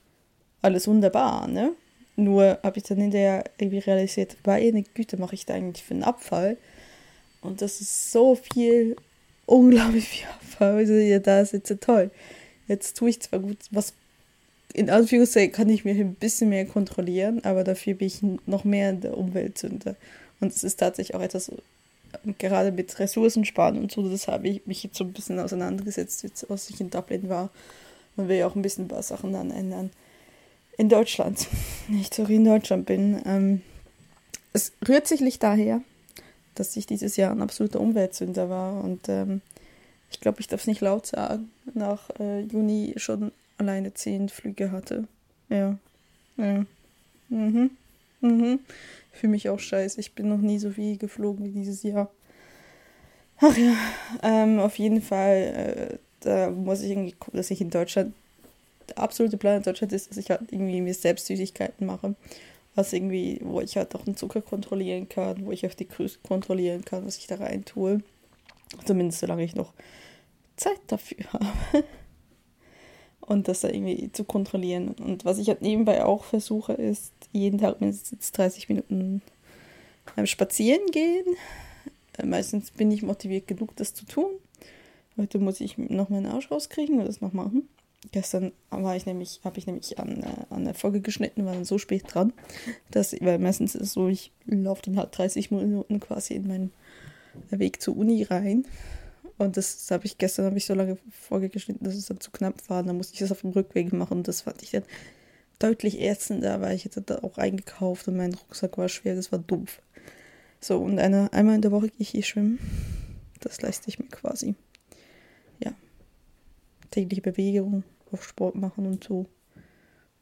Alles 0.63 0.89
wunderbar, 0.89 1.47
ne? 1.47 1.73
Nur 2.17 2.59
habe 2.63 2.79
ich 2.79 2.85
dann 2.85 2.99
hinterher 2.99 3.45
irgendwie 3.59 3.79
realisiert, 3.79 4.37
meine 4.45 4.83
Güte, 4.83 5.19
mache 5.19 5.35
ich 5.35 5.45
da 5.45 5.55
eigentlich 5.55 5.85
für 5.85 5.95
einen 5.95 6.03
Abfall? 6.03 6.57
Und 7.43 7.61
das 7.61 7.81
ist 7.81 8.11
so 8.11 8.35
viel, 8.35 8.97
unglaublich 9.45 10.09
viel 10.09 10.27
Abfall. 10.27 10.77
Also, 10.77 10.95
ja, 10.95 11.19
da 11.19 11.41
ist 11.41 11.53
jetzt 11.53 11.69
so 11.69 11.75
toll. 11.75 12.11
Jetzt 12.69 12.97
tue 12.97 13.11
ich 13.11 13.21
zwar 13.21 13.41
gut, 13.41 13.59
was 13.71 13.93
in 14.73 14.91
Anführungszeichen 14.91 15.53
kann 15.53 15.69
ich 15.69 15.85
mir 15.85 15.95
ein 15.95 16.15
bisschen 16.15 16.49
mehr 16.49 16.67
kontrollieren, 16.67 17.45
aber 17.45 17.65
dafür 17.65 17.95
bin 17.95 18.09
ich 18.09 18.21
noch 18.47 18.65
mehr 18.65 18.91
in 18.91 19.01
der 19.01 19.17
Umweltsünde. 19.17 19.97
Und 20.41 20.53
es 20.53 20.65
ist 20.65 20.77
tatsächlich 20.77 21.15
auch 21.15 21.23
etwas, 21.23 21.51
gerade 22.39 22.73
mit 22.73 22.99
Ressourcen 22.99 23.45
sparen 23.45 23.79
und 23.79 23.93
so, 23.93 24.09
das 24.09 24.29
habe 24.29 24.49
ich 24.49 24.67
mich 24.67 24.83
jetzt 24.83 24.97
so 24.97 25.05
ein 25.05 25.13
bisschen 25.13 25.39
auseinandergesetzt, 25.39 26.23
jetzt, 26.23 26.51
als 26.51 26.71
ich 26.71 26.81
in 26.81 26.91
Dublin 26.91 27.29
war. 27.29 27.51
Man 28.17 28.29
will 28.29 28.37
ja 28.37 28.47
auch 28.47 28.55
ein 28.55 28.63
bisschen 28.63 28.87
ein 28.87 28.89
paar 28.89 29.03
Sachen 29.03 29.33
dann 29.33 29.51
ändern. 29.51 29.91
In 30.79 30.89
Deutschland, 30.89 31.49
nicht 31.89 32.15
so 32.15 32.29
wie 32.29 32.37
in 32.37 32.45
Deutschland 32.45 32.87
bin. 32.87 33.21
Ähm, 33.25 33.63
es 34.53 34.73
rührt 34.87 35.07
sicherlich 35.07 35.39
daher, 35.39 35.83
dass 36.55 36.77
ich 36.77 36.87
dieses 36.87 37.17
Jahr 37.17 37.33
ein 37.33 37.43
absoluter 37.43 37.81
Umweltsünder 37.81 38.49
war 38.49 38.83
und 38.83 39.09
ähm, 39.09 39.43
ich 40.11 40.21
glaube, 40.21 40.41
ich 40.41 40.47
darf 40.47 40.61
es 40.61 40.67
nicht 40.67 40.81
laut 40.81 41.07
sagen, 41.07 41.51
nach 41.75 42.11
äh, 42.19 42.41
Juni 42.41 42.95
schon 42.97 43.33
alleine 43.59 43.95
zehn 43.95 44.29
Flüge 44.29 44.71
hatte. 44.71 45.05
Ja. 45.49 45.77
ja. 46.37 46.65
Mhm. 47.29 47.71
Mhm. 48.27 48.61
Fühle 49.13 49.31
mich 49.31 49.49
auch 49.49 49.59
scheiße. 49.59 50.01
Ich 50.01 50.15
bin 50.15 50.29
noch 50.29 50.41
nie 50.41 50.59
so 50.59 50.71
viel 50.71 50.99
geflogen 50.99 51.45
wie 51.45 51.51
dieses 51.51 51.83
Jahr. 51.83 52.11
Ach 53.39 53.57
ja, 53.57 53.75
ähm, 54.23 54.59
auf 54.59 54.79
jeden 54.79 55.03
Fall, 55.03 55.37
äh, 55.93 55.99
da 56.21 56.51
muss 56.51 56.83
ich 56.83 56.91
irgendwie 56.91 57.13
gucken, 57.13 57.37
dass 57.37 57.51
ich 57.51 57.61
in 57.61 57.71
Deutschland, 57.71 58.15
der 58.89 58.99
absolute 58.99 59.37
Plan 59.37 59.59
in 59.59 59.63
Deutschland 59.63 59.93
ist, 59.93 60.11
dass 60.11 60.17
ich 60.17 60.31
halt 60.31 60.51
irgendwie 60.51 60.81
mir 60.81 60.95
selbst 60.95 61.27
Süßigkeiten 61.27 61.87
mache. 61.87 62.15
Was 62.75 62.93
irgendwie, 62.93 63.41
wo 63.43 63.61
ich 63.61 63.77
halt 63.77 63.95
auch 63.95 64.05
den 64.05 64.17
Zucker 64.17 64.43
kontrollieren 64.43 65.09
kann, 65.09 65.47
wo 65.47 65.53
ich 65.53 65.67
auch 65.67 65.75
die 65.75 65.89
Größe 65.89 66.19
kontrollieren 66.23 66.85
kann, 66.85 67.07
was 67.07 67.19
ich 67.19 67.27
da 67.27 67.37
rein 67.37 67.65
tue. 67.65 68.03
Zumindest 68.85 69.21
solange 69.21 69.45
ich 69.45 69.55
noch 69.55 69.73
Zeit 70.57 70.81
dafür 70.87 71.25
habe. 71.33 71.85
Und 73.21 73.49
das 73.49 73.61
da 73.61 73.69
irgendwie 73.69 74.13
zu 74.13 74.25
kontrollieren. 74.25 74.89
Und 74.93 75.25
was 75.25 75.39
ich 75.39 75.49
halt 75.49 75.63
nebenbei 75.63 76.05
auch 76.05 76.25
versuche, 76.25 76.75
ist, 76.75 77.13
jeden 77.33 77.59
Tag 77.59 77.81
mindestens 77.81 78.33
30 78.33 78.69
Minuten 78.69 79.23
beim 80.15 80.27
Spazieren 80.27 80.87
gehen. 80.91 81.27
Äh, 82.19 82.27
meistens 82.27 82.71
bin 82.71 82.91
ich 82.91 83.03
motiviert 83.03 83.47
genug, 83.47 83.77
das 83.77 83.95
zu 83.95 84.05
tun. 84.07 84.31
Heute 85.17 85.39
muss 85.39 85.61
ich 85.61 85.79
noch 85.79 86.09
meinen 86.09 86.27
Arsch 86.27 86.51
rauskriegen 86.51 86.99
und 86.99 87.07
das 87.07 87.21
noch 87.21 87.33
machen. 87.33 87.69
Gestern 88.13 88.53
war 88.71 88.95
ich 88.95 89.07
nämlich, 89.07 89.41
habe 89.45 89.59
ich 89.59 89.67
nämlich 89.67 89.99
an, 89.99 90.23
äh, 90.23 90.55
an 90.55 90.65
der 90.65 90.75
Folge 90.75 91.01
geschnitten, 91.01 91.45
war 91.45 91.55
dann 91.55 91.65
so 91.65 91.79
spät 91.79 92.05
dran, 92.07 92.33
dass, 92.91 93.13
weil 93.21 93.39
meistens 93.39 93.75
ist 93.75 93.83
es 93.83 93.93
so, 93.93 94.09
ich 94.09 94.31
laufe 94.45 94.83
dann 94.83 94.99
halt 94.99 95.17
30 95.17 95.51
Minuten 95.51 96.01
quasi 96.01 96.35
in 96.35 96.47
meinen 96.47 96.73
Weg 97.51 97.83
zur 97.83 97.97
Uni 97.97 98.23
rein. 98.23 98.67
Und 99.39 99.57
das 99.57 99.91
habe 99.91 100.07
ich 100.07 100.19
gestern 100.19 100.47
habe 100.47 100.57
ich 100.57 100.65
so 100.65 100.75
lange 100.75 100.97
Folge 101.11 101.49
geschnitten, 101.49 101.85
dass 101.85 101.95
es 101.95 102.07
dann 102.07 102.21
zu 102.21 102.31
knapp 102.31 102.55
war. 102.69 102.81
Und 102.81 102.87
dann 102.87 102.97
musste 102.97 103.15
ich 103.15 103.21
das 103.21 103.33
auf 103.33 103.43
dem 103.43 103.51
Rückweg 103.51 103.93
machen. 103.93 104.19
Und 104.19 104.29
das 104.29 104.43
fand 104.43 104.63
ich 104.63 104.71
dann 104.71 104.85
deutlich 105.59 106.01
ätzender, 106.01 106.61
weil 106.61 106.77
ich 106.77 106.85
jetzt 106.85 107.01
da 107.07 107.19
auch 107.23 107.39
eingekauft 107.39 108.09
und 108.09 108.17
mein 108.17 108.35
Rucksack 108.35 108.77
war 108.79 108.89
schwer, 108.89 109.15
das 109.15 109.33
war 109.33 109.39
doof. 109.39 109.81
So, 110.61 110.79
und 110.79 110.99
eine, 110.99 111.33
einmal 111.33 111.57
in 111.57 111.63
der 111.63 111.73
Woche 111.73 111.89
gehe 111.89 112.01
ich 112.01 112.11
hier 112.11 112.23
schwimmen. 112.23 112.59
Das 113.41 113.61
leiste 113.63 113.89
ich 113.89 113.99
mir 113.99 114.09
quasi. 114.09 114.55
Ja. 115.63 115.73
Tägliche 116.91 117.23
Bewegung, 117.23 117.85
auf 118.11 118.25
Sport 118.25 118.57
machen 118.57 118.87
und 118.87 119.05
so. 119.05 119.27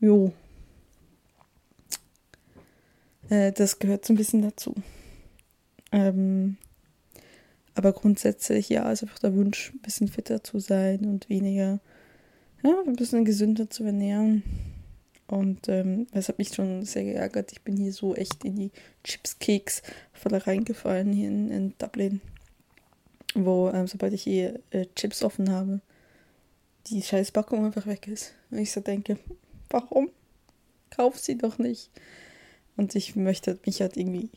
Jo. 0.00 0.33
Äh, 3.31 3.53
das 3.53 3.79
gehört 3.79 4.05
so 4.05 4.12
ein 4.12 4.17
bisschen 4.17 4.43
dazu. 4.43 4.75
Ähm, 5.93 6.57
aber 7.75 7.93
grundsätzlich, 7.93 8.69
ja, 8.69 8.91
ist 8.91 9.03
einfach 9.03 9.19
der 9.19 9.35
Wunsch, 9.35 9.73
ein 9.75 9.81
bisschen 9.81 10.09
fitter 10.09 10.45
zu 10.45 10.59
sein 10.59 11.05
und 11.07 11.29
weniger, 11.29 11.81
ja, 12.62 12.83
ein 12.87 12.97
bisschen 12.97 13.25
gesünder 13.25 13.69
zu 13.71 13.85
ernähren. 13.85 14.43
Und 15.35 15.69
ähm, 15.69 16.07
das 16.12 16.29
hat 16.29 16.38
mich 16.38 16.55
schon 16.55 16.85
sehr 16.85 17.03
geärgert. 17.03 17.50
Ich 17.50 17.62
bin 17.62 17.76
hier 17.76 17.93
so 17.93 18.14
echt 18.14 18.45
in 18.45 18.55
die 18.55 18.71
Chips-Keks 19.03 19.83
voll 20.12 20.37
reingefallen 20.37 21.12
hier 21.12 21.26
in, 21.26 21.50
in 21.50 21.75
Dublin. 21.76 22.21
Wo, 23.35 23.69
ähm, 23.71 23.88
sobald 23.88 24.12
ich 24.12 24.23
hier 24.23 24.61
äh, 24.71 24.87
Chips 24.95 25.25
offen 25.25 25.50
habe, 25.50 25.81
die 26.87 27.03
scheiß 27.03 27.33
Packung 27.33 27.64
einfach 27.64 27.87
weg 27.87 28.07
ist. 28.07 28.33
Und 28.53 28.59
ich 28.59 28.71
so 28.71 28.81
denke, 28.81 29.19
warum? 29.71 30.09
Kauf 30.91 31.19
sie 31.19 31.37
doch 31.37 31.59
nicht. 31.59 31.91
Und 32.76 32.95
ich 32.95 33.17
möchte 33.17 33.59
mich 33.67 33.81
halt 33.81 33.97
irgendwie 33.97 34.31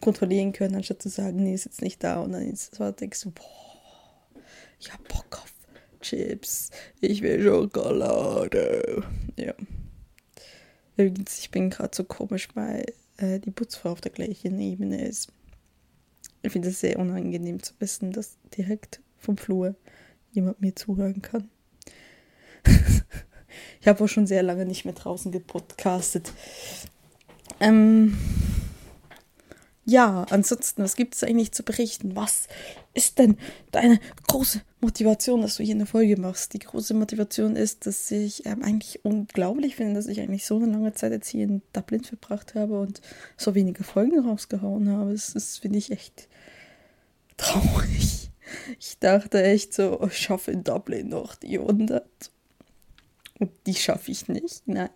kontrollieren 0.00 0.52
können, 0.52 0.74
anstatt 0.74 1.00
zu 1.00 1.08
sagen, 1.08 1.42
nee, 1.42 1.54
ist 1.54 1.64
jetzt 1.64 1.80
nicht 1.80 2.04
da. 2.04 2.20
Und 2.20 2.32
dann 2.32 2.42
ist 2.42 2.74
so, 2.74 2.90
denkst 2.90 3.22
du, 3.22 3.30
boah, 3.30 4.42
ich 4.78 4.92
hab 4.92 5.08
Bock 5.08 5.38
auf 5.42 5.51
Chips, 6.02 6.70
ich 7.00 7.22
will 7.22 7.42
Schokolade. 7.42 9.02
Ja. 9.36 9.54
Übrigens, 10.96 11.38
ich 11.38 11.50
bin 11.50 11.70
gerade 11.70 11.94
so 11.94 12.04
komisch, 12.04 12.48
weil 12.54 12.84
äh, 13.16 13.40
die 13.40 13.50
Putzfrau 13.50 13.92
auf 13.92 14.00
der 14.00 14.12
gleichen 14.12 14.60
Ebene 14.60 15.06
ist. 15.06 15.32
Ich 16.42 16.52
finde 16.52 16.68
es 16.68 16.80
sehr 16.80 16.98
unangenehm 16.98 17.62
zu 17.62 17.72
wissen, 17.78 18.12
dass 18.12 18.36
direkt 18.56 19.00
vom 19.16 19.36
Flur 19.36 19.76
jemand 20.32 20.60
mir 20.60 20.74
zuhören 20.74 21.22
kann. 21.22 21.48
ich 23.80 23.88
habe 23.88 24.04
auch 24.04 24.08
schon 24.08 24.26
sehr 24.26 24.42
lange 24.42 24.66
nicht 24.66 24.84
mehr 24.84 24.94
draußen 24.94 25.30
gepodcastet. 25.32 26.32
Ähm, 27.60 28.18
ja, 29.84 30.24
ansonsten, 30.30 30.82
was 30.82 30.96
gibt 30.96 31.14
es 31.14 31.24
eigentlich 31.24 31.52
zu 31.52 31.62
berichten? 31.62 32.14
Was 32.14 32.48
ist 32.94 33.18
denn 33.18 33.36
deine 33.70 34.00
große 34.28 34.60
Motivation, 34.80 35.42
dass 35.42 35.56
du 35.56 35.62
hier 35.62 35.74
eine 35.74 35.86
Folge 35.86 36.20
machst? 36.20 36.52
Die 36.52 36.58
große 36.58 36.94
Motivation 36.94 37.56
ist, 37.56 37.86
dass 37.86 38.10
ich 38.10 38.46
ähm, 38.46 38.62
eigentlich 38.62 39.04
unglaublich 39.04 39.76
finde, 39.76 39.94
dass 39.94 40.06
ich 40.06 40.20
eigentlich 40.20 40.46
so 40.46 40.56
eine 40.56 40.66
lange 40.66 40.92
Zeit 40.92 41.12
jetzt 41.12 41.28
hier 41.28 41.44
in 41.44 41.62
Dublin 41.72 42.04
verbracht 42.04 42.54
habe 42.54 42.80
und 42.80 43.00
so 43.36 43.54
wenige 43.54 43.84
Folgen 43.84 44.20
rausgehauen 44.20 44.88
habe. 44.90 45.12
Das, 45.12 45.32
das 45.32 45.58
finde 45.58 45.78
ich 45.78 45.90
echt 45.90 46.28
traurig. 47.36 48.30
Ich 48.78 48.98
dachte 48.98 49.42
echt 49.42 49.72
so, 49.72 50.00
oh, 50.00 50.08
ich 50.08 50.18
schaffe 50.18 50.50
in 50.50 50.64
Dublin 50.64 51.08
noch 51.08 51.36
die 51.36 51.58
100. 51.58 52.04
Und 53.38 53.50
die 53.66 53.74
schaffe 53.74 54.10
ich 54.10 54.28
nicht. 54.28 54.62
Nein. 54.66 54.90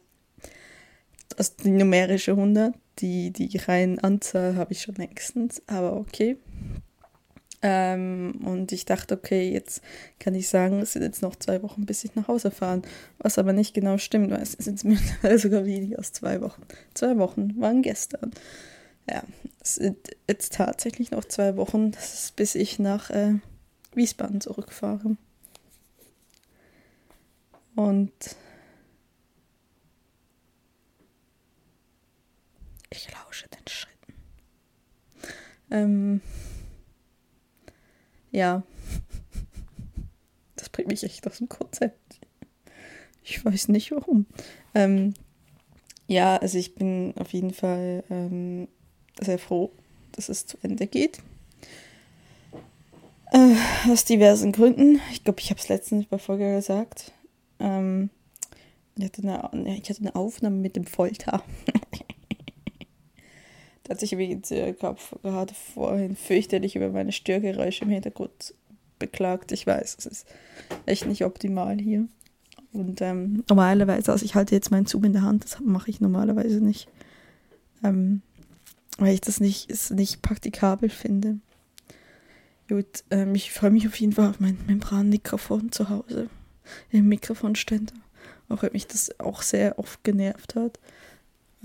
Ist 1.39 1.65
die 1.65 1.71
numerische 1.71 2.33
100 2.33 2.75
die, 2.99 3.31
die 3.31 3.57
reine 3.59 4.03
Anzahl 4.03 4.57
habe 4.57 4.73
ich 4.73 4.83
schon 4.83 4.95
längstens, 4.95 5.63
aber 5.67 5.97
okay. 5.97 6.37
Ähm, 7.69 8.43
und 8.45 8.71
ich 8.71 8.85
dachte, 8.85 9.15
okay, 9.15 9.51
jetzt 9.51 9.83
kann 10.21 10.37
ich 10.37 10.49
sagen, 10.49 10.81
es 10.81 10.93
sind 10.93 11.03
jetzt 11.03 11.21
noch 11.21 11.35
zwei 11.35 11.65
Wochen, 11.65 11.85
bis 11.85 12.05
ich 12.05 12.15
nach 12.15 12.29
Hause 12.29 12.53
fahre. 12.53 12.83
Was 13.19 13.39
aber 13.39 13.53
nicht 13.53 13.75
genau 13.75 13.99
stimmt, 13.99 14.31
weil 14.31 14.41
es 14.43 14.53
sind 14.53 14.85
mittlerweile 14.85 15.39
sogar 15.39 15.65
weniger 15.65 15.99
als 15.99 16.13
zwei 16.13 16.41
Wochen. 16.41 16.63
Zwei 16.95 17.19
Wochen 17.19 17.61
waren 17.61 17.83
gestern. 17.83 18.31
Ja, 19.11 19.25
es 19.61 19.77
sind 19.77 19.99
jetzt 20.29 20.53
tatsächlich 20.53 21.11
noch 21.11 21.25
zwei 21.25 21.57
Wochen, 21.57 21.91
das 21.91 22.15
ist, 22.15 22.37
bis 22.37 22.55
ich 22.55 22.79
nach 22.79 23.11
äh, 23.11 23.35
Wiesbaden 23.95 24.41
zurückfahre. 24.41 25.17
Und 27.75 28.13
Ich 32.91 33.13
lausche 33.13 33.47
den 33.49 33.67
Schritten. 33.69 34.15
Ähm, 35.71 36.21
ja. 38.37 38.63
Das 40.57 40.69
bringt 40.69 40.91
mich 40.91 41.03
echt 41.03 41.27
aus 41.27 41.39
dem 41.39 41.49
Konzept. 41.49 42.21
Ich 43.25 43.43
weiß 43.45 43.69
nicht 43.69 43.91
warum. 43.93 44.27
Ähm, 44.75 45.15
ja, 46.07 46.37
also 46.37 46.59
ich 46.59 46.75
bin 46.75 47.15
auf 47.17 47.33
jeden 47.33 47.53
Fall 47.53 48.05
ähm, 48.11 48.69
sehr 49.21 49.39
froh, 49.39 49.73
dass 50.13 50.29
es 50.29 50.47
zu 50.47 50.59
Ende 50.63 50.87
geht. 50.87 51.19
Äh, 53.33 53.57
aus 53.91 54.05
diversen 54.05 54.53
Gründen. 54.53 55.01
Ich 55.13 55.25
glaube, 55.25 55.41
ich 55.41 55.51
habe 55.51 55.59
es 55.59 55.69
letztens 55.69 56.05
bei 56.05 56.19
Folge 56.19 56.55
gesagt. 56.55 57.13
Ähm, 57.59 58.11
ich, 58.97 59.05
hatte 59.05 59.23
eine, 59.23 59.79
ich 59.79 59.89
hatte 59.89 60.01
eine 60.01 60.15
Aufnahme 60.15 60.57
mit 60.57 60.77
dem 60.77 60.85
Folter. 60.85 61.43
Da 63.87 63.91
hat 63.91 64.01
sich 64.01 64.13
übrigens 64.13 64.51
äh, 64.51 64.73
gerade 64.73 65.55
vorhin 65.55 66.17
fürchterlich 66.17 66.75
über 66.75 66.89
meine 66.91 67.13
Störgeräusche 67.13 67.85
im 67.85 67.91
Hintergrund 67.91 68.53
beklagt. 68.99 69.53
Ich 69.53 69.65
weiß, 69.65 69.97
es 69.99 70.07
ist 70.07 70.27
echt 70.87 71.07
nicht 71.07 71.25
optimal 71.25 71.79
hier. 71.79 72.09
Und 72.73 73.01
ähm, 73.01 73.45
normalerweise, 73.49 74.11
also 74.11 74.25
ich 74.25 74.35
halte 74.35 74.57
jetzt 74.57 74.73
meinen 74.73 74.87
Zoom 74.87 75.05
in 75.05 75.13
der 75.13 75.23
Hand, 75.23 75.45
das 75.45 75.61
mache 75.61 75.89
ich 75.91 76.01
normalerweise 76.01 76.61
nicht. 76.61 76.89
Ähm, 77.85 78.23
weil 78.99 79.15
ich 79.15 79.21
das 79.21 79.39
nicht, 79.41 79.71
ist 79.71 79.93
nicht 79.93 80.21
praktikabel 80.21 80.89
finde. 80.89 81.39
Gut, 82.69 83.05
ähm, 83.11 83.35
ich 83.37 83.53
freue 83.53 83.71
mich 83.71 83.87
auf 83.87 83.99
jeden 84.01 84.13
Fall 84.13 84.29
auf 84.29 84.41
mein 84.41 84.59
Membranmikrofon 84.67 85.71
zu 85.71 85.89
Hause. 85.89 86.29
Im 86.91 87.09
Mikrofonständer. 87.09 87.95
Auch 88.49 88.63
wenn 88.63 88.73
mich 88.73 88.89
das 88.89 89.21
auch 89.21 89.43
sehr 89.43 89.79
oft 89.79 90.03
genervt 90.03 90.57
hat. 90.57 90.81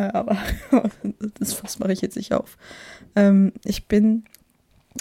Aber 0.09 0.37
das 1.39 1.53
Fass 1.53 1.79
mache 1.79 1.93
ich 1.93 2.01
jetzt 2.01 2.15
nicht 2.15 2.33
auf. 2.33 2.57
Ähm, 3.15 3.53
ich 3.63 3.87
bin, 3.87 4.25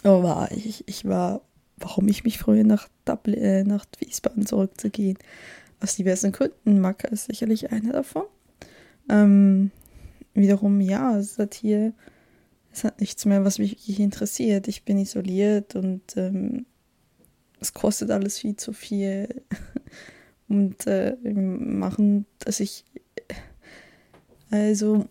oh, 0.04 0.22
war 0.22 0.50
ich, 0.52 0.86
ich 0.86 1.04
war, 1.06 1.42
warum 1.78 2.08
ich 2.08 2.24
mich 2.24 2.38
freue, 2.38 2.64
nach, 2.64 2.88
Dublin, 3.04 3.38
äh, 3.38 3.64
nach 3.64 3.86
Wiesbaden 3.98 4.46
zurückzugehen. 4.46 5.18
Aus 5.80 5.96
diversen 5.96 6.32
Gründen. 6.32 6.80
Macca 6.80 7.08
ist 7.08 7.26
sicherlich 7.26 7.72
einer 7.72 7.92
davon. 7.92 8.24
Ähm, 9.08 9.70
wiederum, 10.34 10.80
ja, 10.80 11.16
es 11.16 11.38
hat 11.38 11.54
hier, 11.54 11.94
es 12.72 12.84
hat 12.84 13.00
nichts 13.00 13.24
mehr, 13.24 13.44
was 13.44 13.58
mich 13.58 13.72
wirklich 13.72 14.00
interessiert. 14.00 14.68
Ich 14.68 14.84
bin 14.84 14.98
isoliert 14.98 15.74
und 15.74 16.16
ähm, 16.16 16.66
es 17.60 17.72
kostet 17.72 18.10
alles 18.10 18.38
viel 18.38 18.56
zu 18.56 18.72
viel. 18.72 19.42
und 20.50 20.86
äh, 20.86 21.16
machen, 21.22 22.26
dass 22.40 22.60
ich 22.60 22.84
also, 24.50 25.06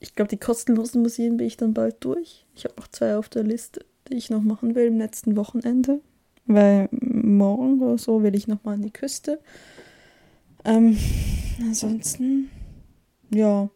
ich 0.00 0.14
glaube, 0.14 0.28
die 0.28 0.38
kostenlosen 0.38 1.02
Museen 1.02 1.36
bin 1.36 1.46
ich 1.46 1.56
dann 1.56 1.74
bald 1.74 1.96
durch. 2.00 2.44
Ich 2.54 2.64
habe 2.64 2.74
noch 2.76 2.88
zwei 2.88 3.16
auf 3.16 3.28
der 3.28 3.42
Liste, 3.42 3.84
die 4.08 4.16
ich 4.16 4.30
noch 4.30 4.42
machen 4.42 4.74
will 4.74 4.86
im 4.86 4.98
letzten 4.98 5.36
Wochenende. 5.36 6.00
Weil 6.46 6.88
morgen 6.92 7.82
oder 7.82 7.98
so 7.98 8.22
will 8.22 8.34
ich 8.34 8.46
nochmal 8.46 8.74
an 8.74 8.82
die 8.82 8.92
Küste. 8.92 9.40
Ähm, 10.64 10.96
ansonsten, 11.60 12.50
ja, 13.34 13.68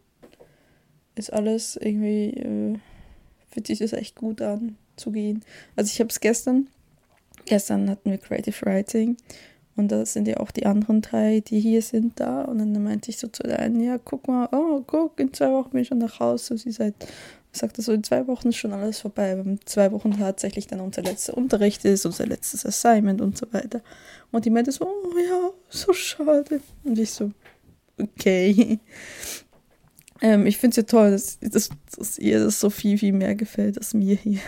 ist 1.15 1.33
alles 1.33 1.75
irgendwie, 1.75 2.29
äh, 2.29 2.79
fühlt 3.49 3.67
sich 3.67 3.79
das 3.79 3.93
echt 3.93 4.15
gut 4.15 4.41
an. 4.41 4.77
zu 4.95 5.11
gehen. 5.11 5.43
Also 5.75 5.89
ich 5.91 5.99
habe 5.99 6.09
es 6.09 6.19
gestern, 6.19 6.67
gestern 7.45 7.89
hatten 7.89 8.11
wir 8.11 8.17
Creative 8.17 8.65
Writing 8.65 9.17
und 9.81 9.91
da 9.91 10.05
sind 10.05 10.27
ja 10.27 10.37
auch 10.37 10.51
die 10.51 10.67
anderen 10.67 11.01
drei, 11.01 11.39
die 11.39 11.59
hier 11.59 11.81
sind, 11.81 12.19
da. 12.19 12.43
Und 12.43 12.59
dann 12.59 12.83
meinte 12.83 13.09
ich 13.09 13.17
so 13.17 13.27
zu 13.27 13.41
der 13.41 13.59
einen, 13.59 13.81
ja, 13.81 13.97
guck 13.97 14.27
mal, 14.27 14.47
oh, 14.51 14.83
guck, 14.85 15.19
in 15.19 15.33
zwei 15.33 15.51
Wochen 15.51 15.71
bin 15.71 15.81
ich 15.81 15.87
schon 15.87 15.97
nach 15.97 16.19
Hause. 16.19 16.55
Sie 16.55 16.71
sagt, 16.71 17.07
sagte 17.51 17.81
so, 17.81 17.91
in 17.91 18.03
zwei 18.03 18.27
Wochen 18.27 18.49
ist 18.49 18.57
schon 18.57 18.73
alles 18.73 18.99
vorbei, 18.99 19.35
weil 19.35 19.47
in 19.47 19.59
zwei 19.65 19.91
Wochen 19.91 20.11
tatsächlich 20.11 20.67
dann 20.67 20.81
unser 20.81 21.01
letzter 21.01 21.35
Unterricht 21.35 21.83
ist, 21.83 22.05
unser 22.05 22.27
letztes 22.27 22.63
Assignment 22.63 23.21
und 23.21 23.39
so 23.39 23.51
weiter. 23.51 23.81
Und 24.31 24.45
die 24.45 24.51
meinte 24.51 24.71
so, 24.71 24.85
oh 24.85 25.17
ja, 25.17 25.49
so 25.69 25.93
schade. 25.93 26.61
Und 26.83 26.99
ich 26.99 27.11
so, 27.11 27.31
okay. 27.99 28.79
Ähm, 30.23 30.45
ich 30.45 30.59
finde 30.59 30.73
es 30.73 30.77
ja 30.77 30.83
toll, 30.83 31.09
dass, 31.09 31.39
dass, 31.39 31.71
dass 31.97 32.19
ihr 32.19 32.43
das 32.43 32.59
so 32.59 32.69
viel, 32.69 32.99
viel 32.99 33.11
mehr 33.11 33.33
gefällt 33.33 33.79
als 33.79 33.95
mir 33.95 34.15
hier. 34.15 34.39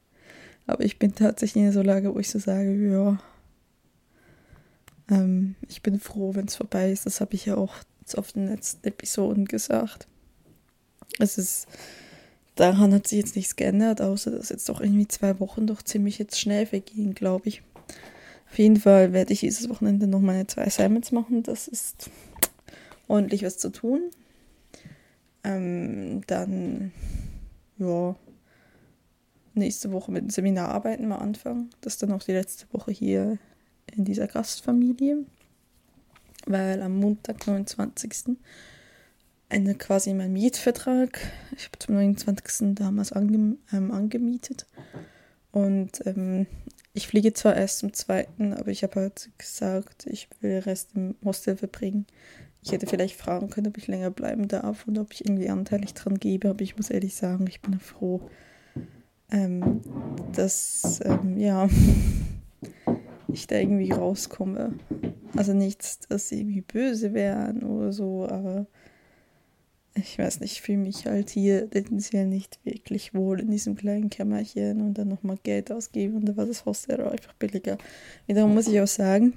Aber 0.66 0.82
ich 0.82 0.98
bin 0.98 1.14
tatsächlich 1.14 1.62
in 1.62 1.72
so 1.72 1.82
Lage, 1.82 2.14
wo 2.14 2.18
ich 2.18 2.30
so 2.30 2.38
sage, 2.38 2.72
ja, 2.90 3.18
ähm, 5.10 5.56
ich 5.68 5.82
bin 5.82 6.00
froh, 6.00 6.34
wenn 6.34 6.46
es 6.46 6.56
vorbei 6.56 6.90
ist. 6.90 7.06
Das 7.06 7.20
habe 7.20 7.34
ich 7.34 7.46
ja 7.46 7.56
auch 7.56 7.74
auf 8.16 8.32
den 8.32 8.48
letzten 8.48 8.86
Episoden 8.86 9.44
gesagt. 9.44 10.08
Es 11.18 11.38
ist, 11.38 11.66
daran 12.54 12.92
hat 12.94 13.06
sich 13.06 13.18
jetzt 13.18 13.36
nichts 13.36 13.56
geändert, 13.56 14.00
außer 14.00 14.30
dass 14.30 14.48
jetzt 14.48 14.68
doch 14.68 14.80
irgendwie 14.80 15.08
zwei 15.08 15.38
Wochen 15.40 15.66
doch 15.66 15.82
ziemlich 15.82 16.18
jetzt 16.18 16.40
schnell 16.40 16.66
vergehen, 16.66 17.14
glaube 17.14 17.48
ich. 17.48 17.62
Auf 18.50 18.58
jeden 18.58 18.76
Fall 18.76 19.12
werde 19.12 19.32
ich 19.32 19.40
dieses 19.40 19.68
Wochenende 19.68 20.06
noch 20.06 20.20
meine 20.20 20.46
zwei 20.46 20.66
Assignments 20.66 21.12
machen. 21.12 21.42
Das 21.42 21.68
ist 21.68 22.10
ordentlich 23.06 23.44
was 23.44 23.58
zu 23.58 23.70
tun. 23.70 24.10
Ähm, 25.44 26.22
dann, 26.26 26.92
ja, 27.78 28.16
nächste 29.54 29.92
Woche 29.92 30.10
mit 30.10 30.32
Seminararbeiten 30.32 31.06
mal 31.06 31.18
anfangen. 31.18 31.70
Das 31.80 31.94
ist 31.94 32.02
dann 32.02 32.12
auch 32.12 32.22
die 32.22 32.32
letzte 32.32 32.66
Woche 32.72 32.90
hier 32.90 33.38
in 33.96 34.04
dieser 34.04 34.26
Gastfamilie, 34.26 35.24
weil 36.46 36.82
am 36.82 36.98
Montag, 36.98 37.46
29. 37.46 38.36
Ende 39.48 39.74
quasi 39.74 40.14
mein 40.14 40.32
Mietvertrag. 40.32 41.20
Ich 41.56 41.66
habe 41.66 41.78
zum 41.78 41.96
29. 41.96 42.74
damals 42.74 43.12
ange 43.12 43.56
ähm, 43.72 43.90
angemietet. 43.90 44.66
Und 45.50 46.06
ähm, 46.06 46.46
ich 46.92 47.08
fliege 47.08 47.32
zwar 47.32 47.56
erst 47.56 47.80
zum 47.80 47.92
zweiten, 47.92 48.52
aber 48.52 48.68
ich 48.68 48.82
habe 48.82 49.00
halt 49.00 49.30
gesagt, 49.38 50.06
ich 50.06 50.28
will 50.40 50.50
den 50.50 50.62
Rest 50.62 50.90
im 50.94 51.16
Hostel 51.24 51.56
verbringen. 51.56 52.06
Ich 52.62 52.72
hätte 52.72 52.86
vielleicht 52.86 53.16
fragen 53.16 53.48
können, 53.48 53.68
ob 53.68 53.78
ich 53.78 53.86
länger 53.86 54.10
bleiben 54.10 54.46
darf 54.46 54.86
und 54.86 54.98
ob 54.98 55.12
ich 55.12 55.24
irgendwie 55.24 55.48
anteilig 55.48 55.94
dran 55.94 56.18
gebe, 56.18 56.50
aber 56.50 56.60
ich 56.62 56.76
muss 56.76 56.90
ehrlich 56.90 57.14
sagen, 57.14 57.46
ich 57.48 57.60
bin 57.60 57.80
froh, 57.80 58.28
ähm, 59.30 59.80
dass, 60.32 61.00
ähm, 61.04 61.38
ja, 61.38 61.68
ich 63.32 63.46
da 63.46 63.56
irgendwie 63.56 63.92
rauskomme. 63.92 64.74
Also 65.36 65.52
nichts, 65.52 66.00
dass 66.00 66.28
sie 66.28 66.40
irgendwie 66.40 66.62
böse 66.62 67.14
wären 67.14 67.62
oder 67.62 67.92
so, 67.92 68.26
aber 68.28 68.66
ich 69.94 70.18
weiß 70.18 70.40
nicht, 70.40 70.52
ich 70.52 70.62
fühle 70.62 70.78
mich 70.78 71.06
halt 71.06 71.30
hier 71.30 71.68
tendenziell 71.68 72.26
nicht 72.26 72.58
wirklich 72.64 73.14
wohl 73.14 73.40
in 73.40 73.50
diesem 73.50 73.76
kleinen 73.76 74.10
Kämmerchen 74.10 74.80
und 74.80 74.94
dann 74.94 75.08
nochmal 75.08 75.38
Geld 75.42 75.72
ausgeben 75.72 76.16
und 76.16 76.26
da 76.26 76.36
war 76.36 76.46
das 76.46 76.64
Hostel 76.64 77.00
einfach 77.00 77.34
billiger. 77.34 77.76
Wiederum 78.26 78.54
muss 78.54 78.68
ich 78.68 78.80
auch 78.80 78.86
sagen, 78.86 79.34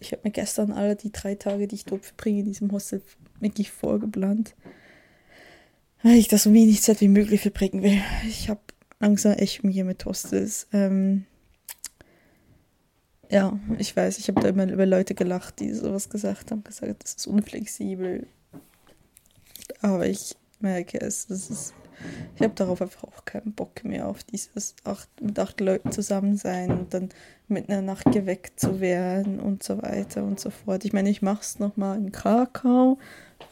ich 0.00 0.12
habe 0.12 0.22
mir 0.24 0.30
gestern 0.30 0.72
alle 0.72 0.96
die 0.96 1.12
drei 1.12 1.34
Tage, 1.34 1.66
die 1.66 1.76
ich 1.76 1.84
dort 1.84 2.04
verbringe, 2.04 2.40
in 2.40 2.46
diesem 2.46 2.70
Hostel 2.72 3.02
wirklich 3.40 3.70
vorgeplant, 3.70 4.54
weil 6.02 6.16
ich 6.16 6.28
das 6.28 6.44
so 6.44 6.52
wenig 6.52 6.82
Zeit 6.82 7.00
wie 7.00 7.08
möglich 7.08 7.40
verbringen 7.40 7.82
will. 7.82 8.00
Ich 8.28 8.48
habe 8.48 8.60
langsam 9.00 9.32
echt 9.32 9.64
Mühe 9.64 9.84
mit 9.84 10.04
Hostels. 10.04 10.68
Ähm, 10.72 11.26
ja, 13.34 13.58
ich 13.78 13.96
weiß, 13.96 14.18
ich 14.18 14.28
habe 14.28 14.40
da 14.40 14.48
immer 14.48 14.70
über 14.70 14.86
Leute 14.86 15.16
gelacht, 15.16 15.58
die 15.58 15.74
sowas 15.74 16.08
gesagt 16.08 16.52
haben, 16.52 16.62
gesagt, 16.62 17.02
das 17.02 17.14
ist 17.14 17.26
unflexibel. 17.26 18.28
Aber 19.82 20.06
ich 20.06 20.36
merke 20.60 21.00
es, 21.00 21.26
das 21.26 21.50
ist, 21.50 21.74
ich 22.36 22.42
habe 22.42 22.54
darauf 22.54 22.80
einfach 22.80 23.02
auch 23.02 23.24
keinen 23.24 23.52
Bock 23.52 23.82
mehr 23.82 24.06
auf 24.06 24.22
dieses 24.22 24.76
acht, 24.84 25.08
mit 25.20 25.36
acht 25.36 25.60
Leuten 25.60 25.90
zusammen 25.90 26.36
sein 26.36 26.70
und 26.70 26.94
dann 26.94 27.08
mit 27.48 27.68
einer 27.68 27.82
Nacht 27.82 28.04
geweckt 28.12 28.60
zu 28.60 28.80
werden 28.80 29.40
und 29.40 29.64
so 29.64 29.82
weiter 29.82 30.22
und 30.22 30.38
so 30.38 30.50
fort. 30.50 30.84
Ich 30.84 30.92
meine, 30.92 31.10
ich 31.10 31.20
mache 31.20 31.40
es 31.40 31.58
nochmal 31.58 31.98
in 31.98 32.12
Krakau 32.12 32.98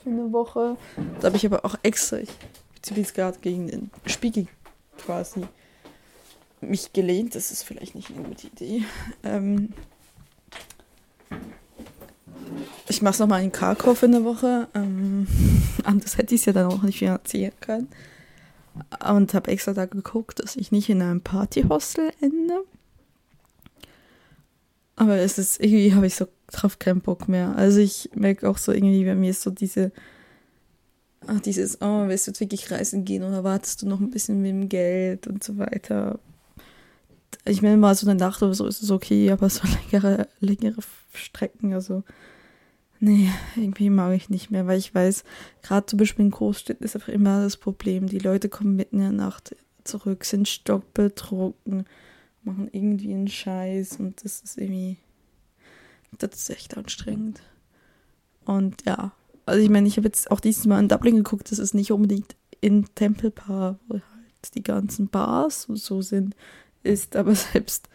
für 0.05 0.11
eine 0.11 0.33
Woche. 0.33 0.77
Da 1.21 1.27
habe 1.27 1.37
ich 1.37 1.45
aber 1.45 1.65
auch 1.65 1.75
extra, 1.83 2.19
ich 2.19 2.31
bin 2.95 3.03
gerade 3.03 3.39
gegen 3.41 3.67
den 3.67 3.91
Spiegel 4.07 4.47
quasi 4.97 5.43
mich 6.63 6.93
gelehnt. 6.93 7.35
Das 7.35 7.51
ist 7.51 7.63
vielleicht 7.63 7.95
nicht 7.95 8.11
eine 8.11 8.23
gute 8.23 8.47
Idee. 8.47 8.85
Ähm 9.25 9.71
ich 12.89 13.03
mache 13.03 13.15
es 13.15 13.19
nochmal 13.19 13.43
in 13.43 13.53
Krakau 13.53 13.95
für 13.95 14.07
eine 14.07 14.25
Woche. 14.25 14.69
Ähm 14.75 15.27
anders 15.85 16.19
hätte 16.19 16.35
ich 16.35 16.43
es 16.43 16.45
ja 16.47 16.53
dann 16.53 16.67
auch 16.67 16.83
nicht 16.83 16.99
finanzieren 16.99 17.53
können. 17.61 17.89
Und 19.07 19.35
habe 19.35 19.51
extra 19.51 19.75
da 19.75 19.87
geguckt, 19.87 20.39
dass 20.39 20.57
ich 20.57 20.73
nicht 20.73 20.89
in 20.89 21.03
einem 21.03 21.21
Partyhostel 21.21 22.11
ende. 22.21 22.65
Aber 24.97 25.17
es 25.17 25.39
ist 25.39 25.61
irgendwie, 25.61 25.95
habe 25.95 26.07
ich 26.07 26.15
so 26.15 26.27
drauf 26.49 26.79
keinen 26.79 27.01
Bock 27.01 27.29
mehr. 27.29 27.57
Also 27.57 27.81
ich 27.81 28.11
merke 28.15 28.49
auch 28.49 28.59
so 28.59 28.73
irgendwie, 28.73 29.05
bei 29.05 29.15
mir 29.15 29.31
ist 29.31 29.43
so 29.43 29.51
diese, 29.51 29.91
ach, 31.27 31.41
dieses, 31.41 31.81
oh, 31.83 32.09
willst 32.09 32.27
du 32.27 32.31
jetzt 32.31 32.41
wirklich 32.41 32.71
reisen 32.71 33.05
gehen 33.05 33.25
oder 33.25 33.45
wartest 33.45 33.83
du 33.83 33.89
noch 33.89 34.01
ein 34.01 34.11
bisschen 34.11 34.41
mit 34.41 34.51
dem 34.51 34.69
Geld 34.69 35.27
und 35.27 35.43
so 35.43 35.59
weiter 35.59 36.19
ich 37.45 37.63
meine 37.63 37.77
mal 37.77 37.95
so 37.95 38.09
eine 38.09 38.19
Nacht 38.19 38.43
oder 38.43 38.55
so 38.55 38.67
ist 38.67 38.83
es 38.83 38.91
okay, 38.91 39.31
aber 39.31 39.49
so 39.49 39.63
längere, 39.93 40.29
längere 40.41 40.81
Strecken, 41.13 41.73
also 41.73 42.03
nee, 43.01 43.29
irgendwie 43.57 43.91
mag 43.91 44.15
ich 44.15 44.31
nicht 44.31 44.51
mehr, 44.51 44.67
weil 44.67 44.79
ich 44.79 44.95
weiß, 44.95 45.25
gerade 45.63 45.87
zum 45.87 45.99
Beispiel 45.99 46.25
in 46.25 46.31
Großstädten 46.31 46.85
ist 46.85 46.95
einfach 46.95 47.09
immer 47.09 47.43
das 47.43 47.57
Problem, 47.57 48.07
die 48.07 48.19
Leute 48.19 48.49
kommen 48.49 48.77
mitten 48.77 48.97
in 48.97 49.03
der 49.03 49.13
Nacht 49.13 49.57
zurück, 49.85 50.25
sind 50.25 50.49
stockbetrunken, 50.49 51.87
machen 52.45 52.69
irgendwie 52.73 53.13
einen 53.13 53.29
Scheiß 53.29 53.97
und 53.99 54.25
das 54.25 54.41
ist 54.41 54.59
irgendwie, 54.59 54.99
das 56.19 56.35
ist 56.35 56.51
echt 56.51 56.77
anstrengend. 56.77 57.43
Und 58.45 58.85
ja, 58.87 59.13
also 59.47 59.61
ich 59.61 59.71
meine, 59.71 59.89
ich 59.89 59.97
habe 59.97 60.07
jetzt 60.07 60.31
auch 60.31 60.41
dieses 60.41 60.67
Mal 60.67 60.81
in 60.81 60.89
Dublin 60.89 61.17
geguckt, 61.17 61.51
das 61.51 61.59
ist 61.59 61.75
nicht 61.75 61.93
unbedingt 61.93 62.37
in 62.61 62.87
Tempelbar, 62.95 63.79
wo 63.89 63.95
halt 63.95 64.55
die 64.55 64.63
ganzen 64.63 65.09
Bars 65.09 65.67
und 65.67 65.79
so 65.79 66.03
sind 66.03 66.37
ist, 66.83 67.17
aber 67.17 67.35
selbst, 67.53 67.89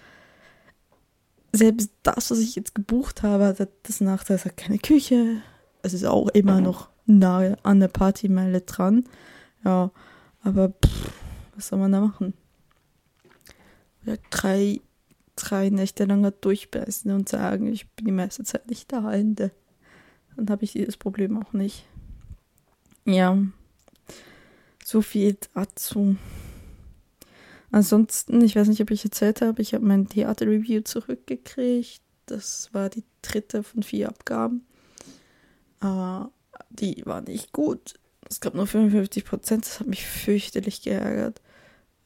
selbst 1.51 1.91
das, 2.03 2.31
was 2.31 2.39
ich 2.39 2.55
jetzt 2.55 2.75
gebucht 2.75 3.23
habe, 3.23 3.45
hat 3.45 3.69
das 3.83 4.01
Nachteil, 4.01 4.37
es 4.37 4.45
hat 4.45 4.57
keine 4.57 4.79
Küche. 4.79 5.41
Es 5.81 5.93
ist 5.93 6.05
auch 6.05 6.27
immer 6.29 6.59
noch 6.59 6.89
nahe 7.05 7.57
an 7.63 7.79
der 7.79 7.87
Partymeile 7.87 8.61
dran. 8.61 9.05
Ja, 9.63 9.91
aber 10.43 10.69
pff, 10.69 11.11
was 11.55 11.69
soll 11.69 11.79
man 11.79 11.91
da 11.91 12.01
machen? 12.01 12.33
Ja, 14.05 14.15
drei, 14.29 14.81
drei 15.35 15.69
Nächte 15.69 16.05
lang 16.05 16.31
durchbeißen 16.41 17.11
und 17.11 17.29
sagen, 17.29 17.67
ich 17.67 17.89
bin 17.91 18.05
die 18.05 18.11
meiste 18.11 18.43
Zeit 18.43 18.69
nicht 18.69 18.91
da, 18.91 19.11
Ende. 19.11 19.51
Dann 20.35 20.49
habe 20.49 20.63
ich 20.63 20.73
dieses 20.73 20.97
Problem 20.97 21.41
auch 21.41 21.53
nicht. 21.53 21.85
Ja, 23.05 23.37
so 24.87 25.01
viel 25.01 25.37
dazu. 25.53 26.15
Ansonsten, 27.71 28.41
ich 28.41 28.55
weiß 28.55 28.67
nicht, 28.67 28.81
ob 28.81 28.91
ich 28.91 29.03
erzählt 29.03 29.41
habe, 29.41 29.61
ich 29.61 29.73
habe 29.73 29.85
mein 29.85 30.07
Theaterreview 30.07 30.81
zurückgekriegt. 30.81 32.01
Das 32.25 32.73
war 32.73 32.89
die 32.89 33.03
dritte 33.21 33.63
von 33.63 33.83
vier 33.83 34.09
Abgaben. 34.09 34.65
Äh, 35.81 36.25
die 36.69 37.05
war 37.05 37.21
nicht 37.21 37.51
gut. 37.51 37.95
Es 38.29 38.39
gab 38.39 38.55
nur 38.55 38.67
55 38.67 39.25
Prozent. 39.25 39.65
Das 39.65 39.79
hat 39.79 39.87
mich 39.87 40.05
fürchterlich 40.05 40.81
geärgert. 40.81 41.41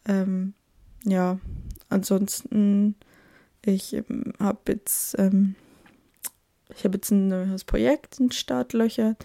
Ähm, 0.06 0.54
ja, 1.04 1.40
ansonsten, 1.90 2.96
ich 3.64 3.94
ähm, 3.94 4.34
habe 4.40 4.60
jetzt, 4.74 5.18
ähm, 5.20 5.56
ich 6.76 6.84
jetzt 6.84 7.12
ein 7.12 7.28
neues 7.28 7.64
Projekt 7.64 8.20
in 8.20 8.32
Startlöcher. 8.32 9.16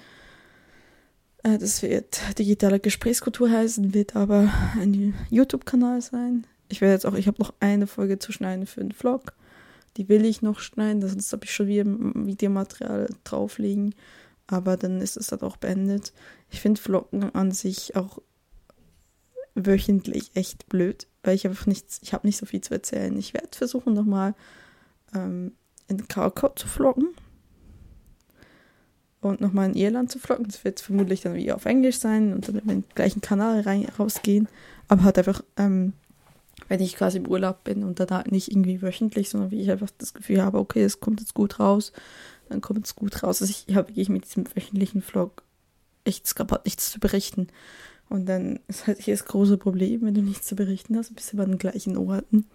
Äh, 1.47 1.59
das 1.59 1.83
wird 1.83 2.21
digitale 2.39 2.81
Gesprächskultur 2.81 3.51
heißen, 3.51 3.95
wird 3.95 4.17
aber 4.17 4.53
ein 4.81 5.15
YouTube-Kanal 5.31 6.01
sein. 6.01 6.47
Ich 6.69 6.81
werde 6.81 6.95
jetzt 6.95 7.07
auch, 7.07 7.15
ich 7.15 7.29
habe 7.29 7.41
noch 7.41 7.55
eine 7.61 7.87
Folge 7.87 8.19
zu 8.19 8.33
schneiden 8.33 8.67
für 8.67 8.81
den 8.81 8.93
Vlog. 8.93 9.35
Die 9.97 10.09
will 10.09 10.25
ich 10.25 10.43
noch 10.43 10.59
schneiden, 10.59 11.01
sonst 11.01 11.33
habe 11.33 11.45
ich 11.45 11.55
schon 11.55 11.69
wieder 11.69 11.85
Videomaterial 11.87 13.09
drauflegen. 13.25 13.95
Aber 14.49 14.77
dann 14.77 15.01
ist 15.01 15.17
es 15.17 15.29
dann 15.29 15.41
auch 15.41 15.57
beendet. 15.57 16.13
Ich 16.51 16.61
finde 16.61 16.81
Vloggen 16.81 17.35
an 17.35 17.53
sich 17.53 17.97
auch 17.97 18.21
wöchentlich 19.55 20.33
echt 20.35 20.69
blöd, 20.69 21.07
weil 21.23 21.35
ich 21.35 21.47
einfach 21.47 21.67
nichts, 21.67 22.01
ich 22.03 22.13
habe 22.13 22.27
nicht 22.27 22.37
so 22.37 22.47
viel 22.47 22.61
zu 22.61 22.75
erzählen. 22.75 23.17
Ich 23.17 23.33
werde 23.33 23.57
versuchen 23.57 23.95
nochmal 23.95 24.35
ähm, 25.15 25.53
in 25.89 26.07
Krakau 26.09 26.51
zu 26.51 26.69
vloggen 26.69 27.16
und 29.29 29.41
nochmal 29.41 29.69
in 29.71 29.77
Irland 29.77 30.11
zu 30.11 30.19
vloggen. 30.19 30.47
Das 30.47 30.65
wird 30.65 30.81
vermutlich 30.81 31.21
dann 31.21 31.35
wieder 31.35 31.55
auf 31.55 31.65
Englisch 31.65 31.99
sein 31.99 32.33
und 32.33 32.49
dann 32.49 32.59
in 32.59 32.69
den 32.69 32.85
gleichen 32.95 33.21
Kanal 33.21 33.61
rein, 33.61 33.87
rausgehen. 33.99 34.49
Aber 34.89 35.05
halt 35.05 35.19
einfach 35.19 35.43
ähm, 35.57 35.93
wenn 36.69 36.81
ich 36.81 36.97
quasi 36.97 37.19
im 37.19 37.29
Urlaub 37.29 37.65
bin 37.65 37.85
und 37.85 38.01
dann 38.01 38.11
halt 38.11 38.33
nicht 38.33 38.51
irgendwie 38.51 38.83
wöchentlich, 38.83 39.29
sondern 39.29 39.51
wie 39.51 39.61
ich 39.61 39.71
einfach 39.71 39.91
das 39.99 40.15
Gefühl 40.15 40.43
habe, 40.43 40.59
okay, 40.59 40.83
es 40.83 41.01
kommt 41.01 41.21
jetzt 41.21 41.35
gut 41.35 41.61
raus, 41.61 41.93
dann 42.49 42.61
kommt 42.61 42.87
es 42.87 42.97
gut 42.97 43.23
raus. 43.23 43.41
Also 43.41 43.51
ich 43.51 43.77
habe 43.77 43.89
wirklich 43.89 44.09
mit 44.09 44.25
diesem 44.25 44.47
wöchentlichen 44.55 45.03
Vlog 45.03 45.43
echt, 46.05 46.27
es 46.27 46.35
gab 46.35 46.53
halt 46.53 46.65
nichts 46.65 46.91
zu 46.91 46.99
berichten. 46.99 47.49
Und 48.09 48.27
dann 48.27 48.61
ist 48.69 48.87
halt 48.87 49.01
hier 49.01 49.15
das 49.15 49.25
große 49.25 49.59
Problem, 49.59 50.03
wenn 50.03 50.15
du 50.15 50.23
nichts 50.23 50.47
zu 50.47 50.55
berichten 50.55 50.97
hast, 50.97 51.15
bist 51.15 51.33
du 51.33 51.37
bei 51.37 51.45
den 51.45 51.59
gleichen 51.59 51.97
Orten. 51.97 52.47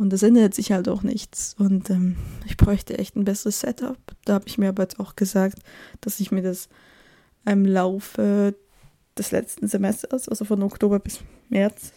Und 0.00 0.14
das 0.14 0.22
ändert 0.22 0.54
sich 0.54 0.72
halt 0.72 0.88
auch 0.88 1.02
nichts. 1.02 1.54
Und 1.58 1.90
ähm, 1.90 2.16
ich 2.46 2.56
bräuchte 2.56 2.98
echt 2.98 3.16
ein 3.16 3.24
besseres 3.26 3.60
Setup. 3.60 3.98
Da 4.24 4.32
habe 4.32 4.46
ich 4.48 4.56
mir 4.56 4.70
aber 4.70 4.84
jetzt 4.84 4.98
auch 4.98 5.14
gesagt, 5.14 5.58
dass 6.00 6.20
ich 6.20 6.32
mir 6.32 6.40
das 6.40 6.70
im 7.44 7.66
Laufe 7.66 8.54
des 9.18 9.30
letzten 9.30 9.68
Semesters, 9.68 10.26
also 10.26 10.46
von 10.46 10.62
Oktober 10.62 11.00
bis 11.00 11.20
März, 11.50 11.92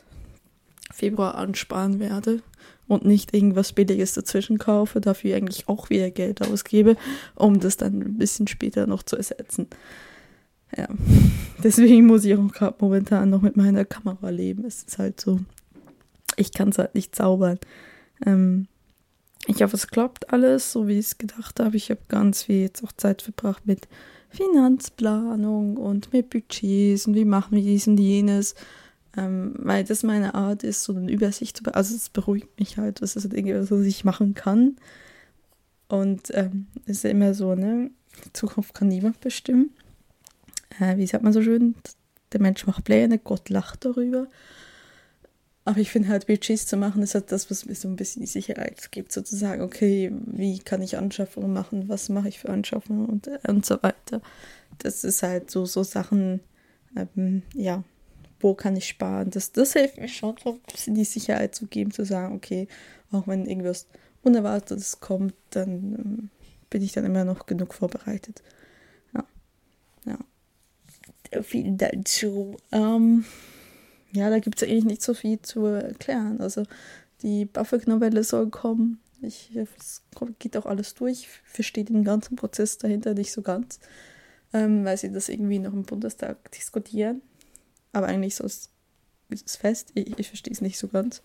Februar 0.92 1.36
ansparen 1.36 2.02
werde 2.02 2.42
und 2.89 3.06
nicht 3.06 3.34
irgendwas 3.34 3.72
Billiges 3.72 4.12
dazwischen 4.12 4.58
kaufe, 4.58 5.00
dafür 5.00 5.38
eigentlich 5.38 5.70
auch 5.70 5.89
wieder 5.89 6.12
Geld 6.12 6.42
ausgebe, 6.42 6.98
um 7.36 7.62
das 7.62 7.78
dann 7.78 8.02
ein 8.02 8.18
bisschen 8.18 8.48
später 8.48 8.86
noch 8.86 9.04
zu 9.04 9.16
ersetzen. 9.16 9.68
Ja, 10.76 10.89
deswegen 11.63 12.06
muss 12.06 12.26
ich 12.26 12.36
auch 12.36 12.52
gerade 12.52 12.76
momentan 12.82 13.30
noch 13.30 13.42
mit 13.42 13.56
meiner 13.56 13.86
Kamera 13.86 14.30
leben. 14.30 14.66
Es 14.66 14.84
ist 14.84 14.98
halt 14.98 15.22
so, 15.22 15.39
ich 16.36 16.52
kann 16.52 16.68
es 16.68 16.78
halt 16.78 16.96
nicht 16.96 17.16
zaubern. 17.16 17.60
Ähm, 18.26 18.68
ich 19.48 19.62
hoffe, 19.62 19.76
es 19.76 19.88
klappt 19.88 20.32
alles, 20.32 20.72
so 20.72 20.88
wie 20.88 20.94
ich 21.00 21.08
es 21.08 21.18
gedacht 21.18 21.60
habe. 21.60 21.76
Ich 21.76 21.90
habe 21.90 22.02
ganz 22.08 22.44
viel 22.44 22.62
jetzt 22.62 22.84
auch 22.84 22.92
Zeit 22.94 23.22
verbracht 23.22 23.66
mit 23.66 23.88
Finanzplanung 24.30 25.78
und 25.78 26.14
mit 26.14 26.30
Budgets 26.30 27.08
und 27.08 27.16
wie 27.16 27.26
machen 27.26 27.56
wir 27.56 27.64
dies 27.64 27.88
und 27.88 28.00
jenes. 28.00 28.56
Ähm, 29.16 29.54
weil 29.60 29.84
das 29.84 30.02
meine 30.02 30.34
Art 30.34 30.64
ist, 30.64 30.84
so 30.84 30.96
eine 30.96 31.12
Übersicht 31.12 31.58
zu 31.58 31.76
Also 31.76 31.96
es 31.96 32.10
beruhigt 32.10 32.60
mich 32.60 32.78
halt, 32.78 33.02
das 33.02 33.16
ist 33.16 33.32
was 33.32 33.82
ich 33.82 34.04
machen 34.04 34.34
kann. 34.34 34.78
Und 35.88 36.34
ähm, 36.34 36.68
es 36.86 36.98
ist 36.98 37.06
immer 37.06 37.34
so, 37.34 37.54
ne? 37.54 37.92
Die 38.26 38.34
Zukunft 38.34 38.74
kann 38.74 38.88
niemand 38.88 39.20
bestimmen. 39.22 39.72
Äh, 40.80 40.98
wie 40.98 41.06
sagt 41.06 41.24
man 41.24 41.34
so 41.34 41.44
schön? 41.44 41.76
Der 42.32 42.42
Mensch 42.42 42.66
macht 42.66 42.86
Pläne, 42.86 43.20
Gott 43.20 43.50
lacht 43.50 43.86
darüber. 43.86 44.28
Aber 45.65 45.80
ich 45.80 45.91
finde 45.91 46.10
halt, 46.10 46.28
Budgets 46.28 46.67
zu 46.67 46.76
machen, 46.76 47.02
ist 47.04 47.15
halt 47.15 47.32
das, 47.32 47.49
was 47.49 47.65
mir 47.65 47.76
so 47.76 47.88
ein 47.88 47.95
bisschen 47.95 48.21
die 48.21 48.28
Sicherheit 48.28 48.91
gibt, 48.91 49.13
sozusagen, 49.13 49.62
okay, 49.62 50.12
wie 50.26 50.60
kann 50.60 50.82
ich 50.82 50.97
Anschaffungen 50.97 51.54
machen, 51.54 51.88
was 51.88 52.10
mache 52.10 52.28
ich 52.28 52.39
für 52.39 52.49
Anschaffungen 52.49 53.06
und, 53.06 53.30
und 53.47 53.65
so 53.65 53.82
weiter. 53.82 54.21
Das 54.80 55.06
ist 55.06 55.23
halt 55.23 55.49
so, 55.49 55.65
so 55.65 55.84
Sachen, 55.84 56.41
ähm, 56.97 57.43
ja, 57.54 57.84
wo 58.41 58.54
kann 58.54 58.76
ich 58.76 58.88
sparen? 58.88 59.30
Das, 59.30 59.54
das 59.54 59.73
hilft 59.73 59.97
mir 59.97 60.10
schon, 60.10 60.36
so 60.43 60.52
ein 60.52 60.60
bisschen 60.69 60.95
die 60.95 61.06
Sicherheit 61.06 61.56
zu 61.56 61.67
geben, 61.67 61.91
zu 61.91 62.04
sagen, 62.04 62.36
okay, 62.36 62.67
auch 63.12 63.26
wenn 63.28 63.45
irgendwas 63.45 63.88
Unerwartetes 64.21 64.99
kommt, 64.99 65.34
dann 65.52 65.69
ähm, 65.69 66.30
bin 66.69 66.82
ich 66.82 66.91
dann 66.91 67.06
immer 67.06 67.23
noch 67.23 67.45
genug 67.45 67.73
vorbereitet. 67.73 68.43
Ja, 69.13 69.23
ja. 70.06 71.41
Vielen 71.41 71.78
Dank, 71.78 72.06
Joe. 72.19 72.58
Ähm, 72.71 73.23
ja, 74.13 74.30
da 74.30 74.39
gibt 74.39 74.62
es 74.62 74.67
eigentlich 74.67 74.86
nicht 74.86 75.02
so 75.02 75.13
viel 75.13 75.41
zu 75.41 75.65
erklären. 75.65 76.39
Also 76.39 76.63
die 77.23 77.45
Buffett-Novelle 77.45 78.23
soll 78.23 78.49
kommen. 78.49 78.99
Ich, 79.21 79.56
es 79.56 80.04
geht 80.39 80.56
auch 80.56 80.65
alles 80.65 80.93
durch. 80.93 81.21
Ich 81.21 81.28
verstehe 81.45 81.84
den 81.84 82.04
ganzen 82.04 82.36
Prozess 82.36 82.78
dahinter 82.78 83.15
nicht 83.15 83.32
so 83.32 83.41
ganz, 83.41 83.80
ähm, 84.54 84.86
weil 84.86 84.97
sie 84.97 85.12
das 85.12 85.30
irgendwie 85.30 85.60
noch 85.60 85.73
im 85.73 85.84
Bundestag 85.84 86.52
diskutieren. 86.52 87.21
Aber 87.91 88.08
eigentlich 88.08 88.36
so 88.36 88.43
ist, 88.43 88.69
es 89.30 89.56
fest. 89.56 89.91
Ich, 89.95 90.19
ich 90.19 90.28
verstehe 90.28 90.54
es 90.54 90.62
nicht 90.62 90.78
so 90.78 90.89
ganz. 90.89 91.23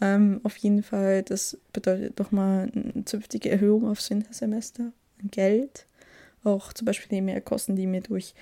Ähm, 0.00 0.40
auf 0.44 0.56
jeden 0.58 0.82
Fall, 0.82 1.22
das 1.24 1.58
bedeutet 1.72 2.18
nochmal 2.18 2.70
eine 2.72 3.04
zünftige 3.04 3.50
Erhöhung 3.50 3.88
aufs 3.88 4.10
Wintersemester 4.10 4.92
Geld. 5.24 5.86
Auch 6.44 6.72
zum 6.72 6.84
Beispiel 6.84 7.16
die 7.16 7.22
Mehrkosten, 7.22 7.74
die 7.74 7.86
mir 7.86 8.00
durch 8.00 8.34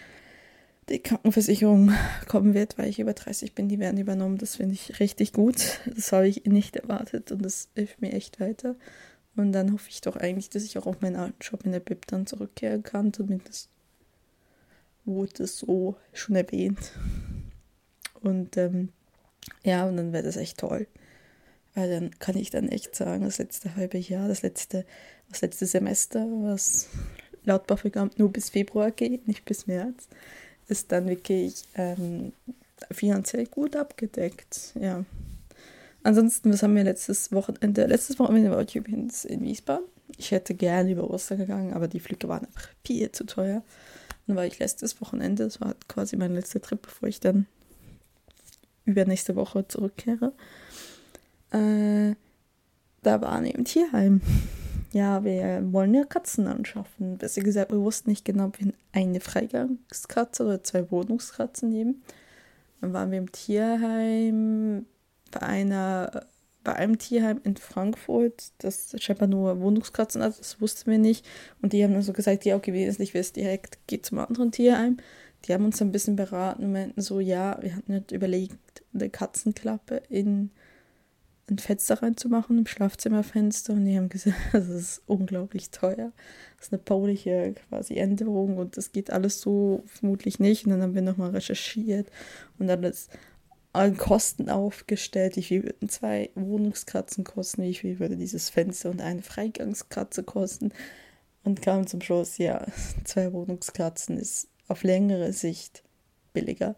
die 0.91 1.01
Krankenversicherung 1.01 1.93
kommen 2.29 2.55
wird, 2.55 2.79
weil 2.79 2.89
ich 2.89 2.99
über 2.99 3.15
30 3.15 3.55
bin, 3.55 3.69
die 3.69 3.79
werden 3.79 3.99
übernommen. 3.99 4.39
Das 4.39 4.57
finde 4.57 4.75
ich 4.75 5.01
richtig 5.01 5.33
gut. 5.33 5.81
Das 5.87 6.13
habe 6.13 6.29
ich 6.29 6.45
nicht 6.45 6.77
erwartet 6.77 7.33
und 7.33 7.43
das 7.45 7.69
hilft 7.75 8.01
mir 8.01 8.13
echt 8.13 8.41
weiter. 8.41 8.77
Und 9.37 9.53
dann 9.53 9.73
hoffe 9.73 9.89
ich 9.89 10.01
doch 10.01 10.17
eigentlich, 10.17 10.51
dass 10.51 10.65
ich 10.65 10.77
auch 10.77 10.87
auf 10.87 11.01
meinen 11.01 11.17
alten 11.17 11.41
Job 11.41 11.65
in 11.65 11.73
der 11.73 11.81
BIP 11.81 12.07
dann 12.07 12.27
zurückkehren 12.27 12.83
kann. 12.83 13.13
Zumindest 13.13 13.71
wurde 15.05 15.45
es 15.45 15.59
so 15.59 15.97
schon 16.13 16.37
erwähnt. 16.37 16.93
Und 18.23 18.57
ähm, 18.57 18.91
ja, 19.65 19.87
und 19.87 19.97
dann 19.97 20.13
wäre 20.13 20.25
das 20.25 20.37
echt 20.37 20.59
toll. 20.59 20.87
Weil 21.75 21.89
dann 21.89 22.19
kann 22.19 22.37
ich 22.37 22.51
dann 22.51 22.69
echt 22.69 22.97
sagen, 22.97 23.25
das 23.25 23.39
letzte 23.39 23.77
halbe 23.77 23.99
Jahr, 23.99 24.29
das 24.29 24.43
letzte, 24.43 24.85
das 25.29 25.41
letzte 25.41 25.67
Semester, 25.67 26.27
was 26.43 26.89
laut 27.45 27.67
BAföG 27.67 28.19
nur 28.19 28.33
bis 28.33 28.51
Februar 28.51 28.91
geht, 28.91 29.29
nicht 29.29 29.45
bis 29.45 29.67
März, 29.67 30.09
ist 30.71 30.93
dann 30.93 31.09
wirklich 31.09 31.65
ähm, 31.75 32.33
finanziell 32.91 33.47
gut 33.47 33.77
abgedeckt. 33.77 34.73
Ja. 34.81 35.05
Ansonsten, 36.03 36.53
was 36.53 36.63
haben 36.63 36.77
wir 36.77 36.85
letztes 36.85 37.33
Wochenende? 37.33 37.87
Letztes 37.87 38.19
Wochenende 38.19 38.51
war 38.51 38.63
ich 38.63 38.77
übrigens 38.77 39.25
in 39.25 39.43
Wiesbaden. 39.43 39.85
Ich 40.17 40.31
hätte 40.31 40.55
gerne 40.55 40.91
über 40.93 41.11
Ostern 41.11 41.39
gegangen, 41.39 41.73
aber 41.75 41.89
die 41.89 42.01
Flüge 42.01 42.29
waren 42.29 42.47
einfach 42.47 42.69
viel 42.85 43.13
zu 43.13 43.25
teuer. 43.25 43.63
Dann 44.27 44.37
war 44.37 44.47
ich 44.47 44.59
letztes 44.59 45.01
Wochenende, 45.01 45.45
das 45.45 45.61
war 45.61 45.75
quasi 45.89 46.17
mein 46.17 46.35
letzter 46.35 46.61
Trip, 46.61 46.81
bevor 46.81 47.09
ich 47.09 47.21
dann 47.21 47.47
übernächste 48.85 49.37
Woche 49.37 49.67
zurückkehre. 49.69 50.33
Äh, 51.53 52.15
da 53.03 53.21
wir 53.21 53.55
im 53.55 53.65
Tierheim 53.65 54.21
ja, 54.93 55.25
wir 55.25 55.63
wollen 55.73 55.95
ja 55.95 56.05
Katzen 56.05 56.47
anschaffen. 56.47 57.19
Besser 57.19 57.43
gesagt, 57.43 57.71
wir 57.71 57.81
wussten 57.81 58.11
nicht 58.11 58.25
genau, 58.25 58.47
ob 58.47 58.61
wir 58.61 58.73
eine 58.93 59.21
Freigangskatze 59.21 60.45
oder 60.45 60.65
zwei 60.65 60.91
Wohnungskatzen 60.91 61.69
nehmen. 61.69 62.03
Dann 62.81 62.93
waren 62.93 63.11
wir 63.11 63.19
im 63.19 63.31
Tierheim 63.31 64.87
bei 65.31 65.41
einer 65.43 66.27
bei 66.63 66.75
einem 66.75 66.99
Tierheim 66.99 67.41
in 67.45 67.57
Frankfurt, 67.57 68.53
das 68.59 68.95
scheinbar 68.99 69.29
nur 69.29 69.61
Wohnungskatzen 69.61 70.23
hat, 70.23 70.39
das 70.39 70.61
wussten 70.61 70.91
wir 70.91 70.99
nicht. 70.99 71.27
Und 71.63 71.73
die 71.73 71.83
haben 71.83 71.95
dann 71.95 72.03
so 72.03 72.13
gesagt, 72.13 72.45
ja, 72.45 72.57
okay, 72.57 72.73
wesentlich 72.73 73.15
es 73.15 73.33
direkt, 73.33 73.79
geht 73.87 74.05
zum 74.05 74.19
anderen 74.19 74.53
Tierheim. 74.53 74.99
Die 75.45 75.55
haben 75.55 75.65
uns 75.65 75.81
ein 75.81 75.93
bisschen 75.93 76.17
beraten 76.17 76.65
und 76.65 76.73
meinten 76.73 77.01
so, 77.01 77.19
ja, 77.19 77.59
wir 77.63 77.75
hatten 77.75 77.95
nicht 77.95 78.13
überlegt, 78.13 78.83
eine 78.93 79.09
Katzenklappe 79.09 80.03
in 80.11 80.51
ein 81.51 81.59
Fenster 81.59 82.03
reinzumachen 82.03 82.59
im 82.59 82.67
Schlafzimmerfenster 82.67 83.73
und 83.73 83.85
die 83.85 83.97
haben 83.97 84.09
gesagt, 84.09 84.37
das 84.53 84.69
ist 84.69 85.03
unglaublich 85.07 85.71
teuer. 85.71 86.13
Das 86.57 86.67
ist 86.67 86.73
eine 86.73 86.83
bauliche 86.83 87.55
quasi 87.69 87.97
Änderung 87.97 88.57
und 88.57 88.77
das 88.77 88.93
geht 88.93 89.11
alles 89.11 89.41
so 89.41 89.83
vermutlich 89.87 90.39
nicht. 90.39 90.65
Und 90.65 90.73
dann 90.73 90.83
haben 90.83 90.95
wir 90.95 91.03
nochmal 91.03 91.31
recherchiert 91.31 92.11
und 92.59 92.67
dann 92.67 92.83
ist 92.85 93.11
an 93.73 93.97
Kosten 93.97 94.51
aufgestellt, 94.51 95.37
wie 95.37 95.43
viel 95.43 95.63
würden 95.63 95.89
zwei 95.89 96.31
Wohnungskatzen 96.35 97.25
kosten, 97.25 97.63
wie 97.63 97.75
viel 97.75 98.01
würde 98.01 98.17
dieses 98.17 98.51
Fenster 98.51 98.91
und 98.91 99.01
eine 99.01 99.23
Freigangskatze 99.23 100.25
kosten 100.25 100.73
und 101.45 101.63
kam 101.63 101.87
zum 101.87 102.01
Schluss, 102.01 102.39
ja, 102.39 102.67
zwei 103.05 103.33
Wohnungskatzen 103.33 104.19
ist 104.19 104.49
auf 104.69 104.83
längere 104.83 105.33
Sicht 105.33 105.83
billiger. 106.33 106.77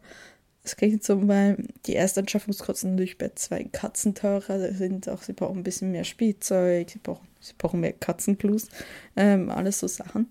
Es 0.64 0.76
klingt 0.76 1.02
so, 1.02 1.26
weil 1.26 1.66
die 1.86 1.96
Erstanschaffungskosten 1.96 2.92
natürlich 2.92 3.18
bei 3.18 3.30
zwei 3.34 3.64
Katzen 3.64 4.14
teurer 4.14 4.72
sind. 4.72 5.08
Auch 5.08 5.22
sie 5.22 5.32
brauchen 5.32 5.58
ein 5.58 5.64
bisschen 5.64 5.90
mehr 5.90 6.04
Spielzeug, 6.04 6.90
sie 6.90 7.00
brauchen, 7.00 7.26
sie 7.40 7.54
brauchen 7.58 7.80
mehr 7.80 7.92
Katzenclus, 7.92 8.68
ähm, 9.16 9.50
alles 9.50 9.80
so 9.80 9.88
Sachen. 9.88 10.28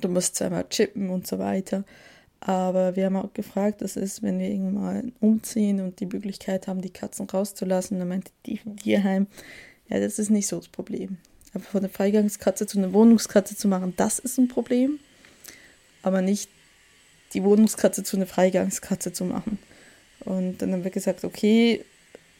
Du 0.00 0.08
musst 0.08 0.36
zweimal 0.36 0.68
chippen 0.68 1.10
und 1.10 1.26
so 1.26 1.38
weiter. 1.38 1.84
Aber 2.40 2.94
wir 2.94 3.06
haben 3.06 3.16
auch 3.16 3.32
gefragt, 3.32 3.80
das 3.80 3.96
ist, 3.96 4.22
wenn 4.22 4.38
wir 4.38 4.48
irgendwann 4.48 5.12
umziehen 5.20 5.80
und 5.80 5.98
die 6.00 6.06
Möglichkeit 6.06 6.68
haben, 6.68 6.82
die 6.82 6.90
Katzen 6.90 7.28
rauszulassen, 7.28 7.98
dann 7.98 8.08
meinte 8.08 8.32
die 8.44 8.58
vom 8.58 8.76
Tierheim, 8.76 9.26
ja, 9.88 9.98
das 9.98 10.18
ist 10.18 10.30
nicht 10.30 10.46
so 10.46 10.56
das 10.56 10.68
Problem. 10.68 11.16
Aber 11.54 11.64
von 11.64 11.80
der 11.80 11.90
Freigangskatze 11.90 12.66
zu 12.66 12.78
einer 12.78 12.92
Wohnungskatze 12.92 13.56
zu 13.56 13.66
machen, 13.66 13.94
das 13.96 14.18
ist 14.18 14.38
ein 14.38 14.48
Problem. 14.48 14.98
Aber 16.02 16.20
nicht 16.20 16.50
die 17.34 17.42
Wohnungskatze 17.42 18.02
zu 18.04 18.16
einer 18.16 18.26
Freigangskatze 18.26 19.12
zu 19.12 19.24
machen. 19.24 19.58
Und 20.20 20.58
dann 20.58 20.72
haben 20.72 20.84
wir 20.84 20.90
gesagt, 20.90 21.24
okay, 21.24 21.84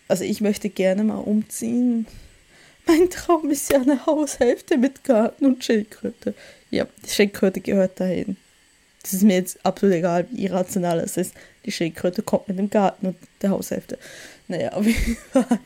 also 0.09 0.24
ich 0.24 0.40
möchte 0.40 0.68
gerne 0.68 1.04
mal 1.04 1.18
umziehen. 1.18 2.07
Mein 2.87 3.11
Traum 3.11 3.50
ist 3.50 3.72
ja 3.72 3.80
eine 3.80 4.07
Haushälfte 4.07 4.76
mit 4.78 5.04
Garten 5.04 5.46
und 5.46 5.64
Schildkröte. 5.64 6.35
Ja, 6.70 6.87
die 7.04 7.11
Schildkröte 7.11 7.61
gehört 7.61 8.00
dahin. 8.00 8.37
Das 9.02 9.12
ist 9.12 9.22
mir 9.22 9.37
jetzt 9.37 9.59
absolut 9.64 9.96
egal, 9.96 10.26
wie 10.30 10.44
irrational 10.44 10.98
es 11.00 11.16
ist. 11.16 11.35
Die 11.64 11.72
Schildkröte 11.72 12.22
kommt 12.22 12.48
mit 12.48 12.59
dem 12.59 12.70
Garten 12.70 13.09
und 13.09 13.16
der 13.42 13.50
Haushälfte. 13.50 13.98
Naja, 14.48 14.72
auf 14.72 14.87
jeden 14.87 15.16
Fall, 15.33 15.61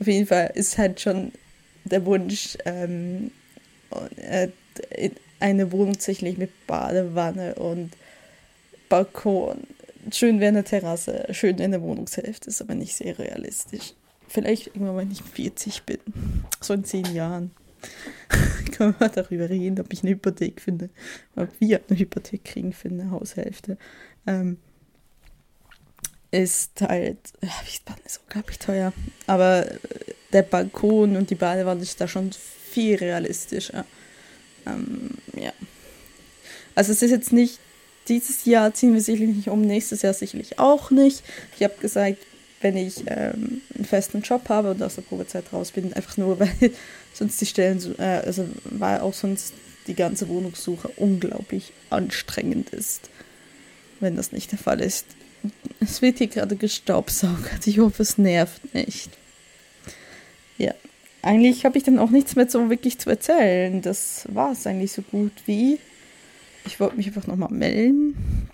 auf 0.00 0.06
jeden 0.06 0.26
Fall 0.26 0.52
ist 0.54 0.78
halt 0.78 1.00
schon 1.00 1.32
der 1.84 2.04
Wunsch, 2.04 2.56
ähm, 2.64 3.30
äh, 4.16 4.48
eine 5.40 5.72
Wohnung 5.72 5.98
sicherlich 5.98 6.38
mit 6.38 6.66
Badewanne 6.66 7.54
und 7.56 7.90
Balkon. 8.88 9.64
Schön 10.12 10.40
wäre 10.40 10.50
eine 10.50 10.64
Terrasse, 10.64 11.26
schön 11.30 11.58
wäre 11.58 11.64
eine 11.64 11.82
Wohnungshälfte, 11.82 12.50
ist 12.50 12.60
aber 12.60 12.74
nicht 12.74 12.94
sehr 12.94 13.18
realistisch. 13.18 13.94
vielleicht 14.28 14.68
irgendwann, 14.68 14.96
wenn 14.96 15.10
ich 15.10 15.22
40 15.22 15.84
bin, 15.84 15.98
so 16.60 16.74
in 16.74 16.84
zehn 16.84 17.14
Jahren, 17.14 17.52
können 18.76 18.94
wir 18.98 19.08
darüber 19.08 19.48
reden, 19.48 19.80
ob 19.80 19.92
ich 19.92 20.02
eine 20.02 20.12
Hypothek 20.12 20.60
finde, 20.60 20.90
ob 21.36 21.48
wir 21.60 21.80
eine 21.88 21.98
Hypothek 21.98 22.44
kriegen 22.44 22.72
für 22.72 22.88
eine 22.88 23.10
Haushälfte. 23.10 23.78
Ähm, 24.26 24.58
ist 26.30 26.80
halt, 26.80 27.18
ja, 27.42 27.50
Wiesbaden 27.64 28.04
ist 28.04 28.20
unglaublich 28.24 28.58
teuer, 28.58 28.92
aber 29.28 29.66
der 30.32 30.42
Balkon 30.42 31.16
und 31.16 31.30
die 31.30 31.36
Badewanne 31.36 31.82
ist 31.82 32.00
da 32.00 32.08
schon 32.08 32.32
viel 32.32 32.96
realistischer. 32.96 33.84
Ähm, 34.66 35.10
ja. 35.36 35.52
Also 36.74 36.90
es 36.90 37.02
ist 37.02 37.12
jetzt 37.12 37.32
nicht, 37.32 37.60
dieses 38.08 38.44
Jahr 38.44 38.74
ziehen 38.74 38.94
wir 38.94 39.00
sicherlich 39.00 39.34
nicht 39.34 39.48
um, 39.48 39.62
nächstes 39.62 40.02
Jahr 40.02 40.14
sicherlich 40.14 40.58
auch 40.58 40.90
nicht. 40.90 41.22
Ich 41.56 41.64
habe 41.64 41.74
gesagt, 41.80 42.18
wenn 42.60 42.76
ich 42.76 43.04
ähm, 43.06 43.60
einen 43.74 43.84
festen 43.84 44.22
Job 44.22 44.48
habe 44.48 44.70
und 44.70 44.82
aus 44.82 44.94
der 44.94 45.02
Probezeit 45.02 45.52
raus 45.52 45.70
bin, 45.72 45.92
einfach 45.92 46.16
nur, 46.16 46.38
weil 46.40 46.72
sonst 47.12 47.40
die 47.40 47.46
Stellen, 47.46 47.80
äh, 47.98 48.22
also 48.24 48.48
weil 48.64 49.00
auch 49.00 49.14
sonst 49.14 49.54
die 49.86 49.94
ganze 49.94 50.28
Wohnungssuche 50.28 50.88
unglaublich 50.96 51.72
anstrengend 51.90 52.70
ist, 52.70 53.10
wenn 54.00 54.16
das 54.16 54.32
nicht 54.32 54.50
der 54.52 54.58
Fall 54.58 54.80
ist. 54.80 55.06
Es 55.80 56.00
wird 56.00 56.18
hier 56.18 56.28
gerade 56.28 56.56
gestaubsaugert. 56.56 57.66
Ich 57.66 57.78
hoffe, 57.78 58.02
es 58.02 58.16
nervt 58.16 58.74
nicht. 58.74 59.10
Ja, 60.56 60.72
eigentlich 61.20 61.66
habe 61.66 61.76
ich 61.76 61.84
dann 61.84 61.98
auch 61.98 62.10
nichts 62.10 62.34
mehr 62.34 62.48
so 62.48 62.70
wirklich 62.70 62.98
zu 62.98 63.10
erzählen. 63.10 63.82
Das 63.82 64.24
war 64.32 64.52
es 64.52 64.66
eigentlich 64.66 64.92
so 64.92 65.02
gut 65.02 65.32
wie. 65.44 65.78
Ich 66.66 66.80
wollte 66.80 66.96
mich 66.96 67.06
einfach 67.06 67.26
nochmal 67.26 67.52
melden. 67.52 68.48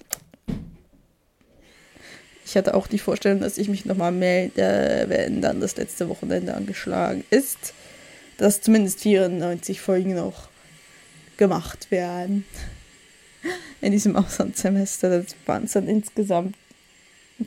Ich 2.44 2.57
hatte 2.57 2.75
auch 2.75 2.88
die 2.88 2.99
Vorstellung, 2.99 3.40
dass 3.40 3.59
ich 3.59 3.68
mich 3.68 3.85
nochmal 3.85 4.11
melde, 4.11 5.05
wenn 5.07 5.40
dann 5.40 5.61
das 5.61 5.77
letzte 5.77 6.09
Wochenende 6.09 6.55
angeschlagen 6.55 7.25
ist. 7.31 7.75
Dass 8.38 8.61
zumindest 8.61 9.01
94 9.01 9.81
Folgen 9.81 10.14
noch 10.14 10.49
gemacht 11.37 11.90
werden. 11.90 12.44
In 13.81 13.92
diesem 13.92 14.16
Auslandssemester. 14.16 15.23
Das 15.23 15.37
waren 15.46 15.64
es 15.64 15.73
dann 15.73 15.87
insgesamt 15.87 16.57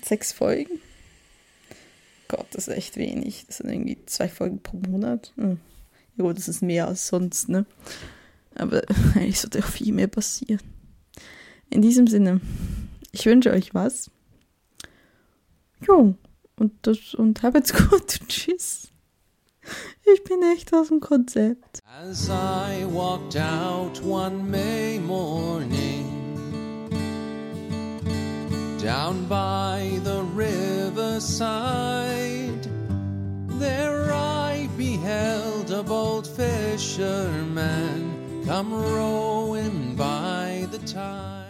sechs 0.03 0.31
Folgen. 0.31 0.79
Gott, 2.29 2.47
das 2.51 2.67
ist 2.67 2.75
echt 2.75 2.97
wenig. 2.97 3.43
Das 3.47 3.57
sind 3.57 3.69
irgendwie 3.69 3.97
zwei 4.05 4.29
Folgen 4.29 4.59
pro 4.59 4.77
Monat. 4.77 5.33
Hm. 5.35 5.59
Gut, 6.17 6.37
das 6.37 6.47
ist 6.47 6.61
mehr 6.61 6.87
als 6.87 7.07
sonst, 7.07 7.49
ne? 7.49 7.65
Aber 8.55 8.81
eigentlich 9.15 9.39
sollte 9.39 9.59
auch 9.59 9.67
viel 9.67 9.93
mehr 9.93 10.07
passieren. 10.07 10.61
In 11.69 11.81
diesem 11.81 12.07
Sinne, 12.07 12.41
ich 13.11 13.25
wünsche 13.25 13.51
euch 13.51 13.73
was. 13.73 14.11
Jo, 15.87 16.15
und, 16.57 16.73
das, 16.83 17.13
und 17.15 17.41
habt's 17.43 17.73
gut. 17.89 18.19
Tschüss. 18.27 18.89
Ich 20.13 20.23
bin 20.23 20.41
echt 20.53 20.73
aus 20.73 20.89
dem 20.89 20.99
Konzept. 20.99 21.79
As 22.01 22.29
I 22.29 22.85
walked 22.91 23.37
out 23.37 24.01
one 24.03 24.43
May 24.49 24.99
morning 24.99 26.09
Down 28.81 29.25
by 29.29 29.99
the 30.03 30.23
riverside 30.35 31.63
There 33.59 34.11
I 34.11 34.67
beheld 34.75 35.71
a 35.71 35.81
bold 35.83 36.27
fisherman 36.27 38.12
come 38.45 38.73
rowing 38.73 39.95
by 39.95 40.67
the 40.69 40.79
tide. 40.79 41.42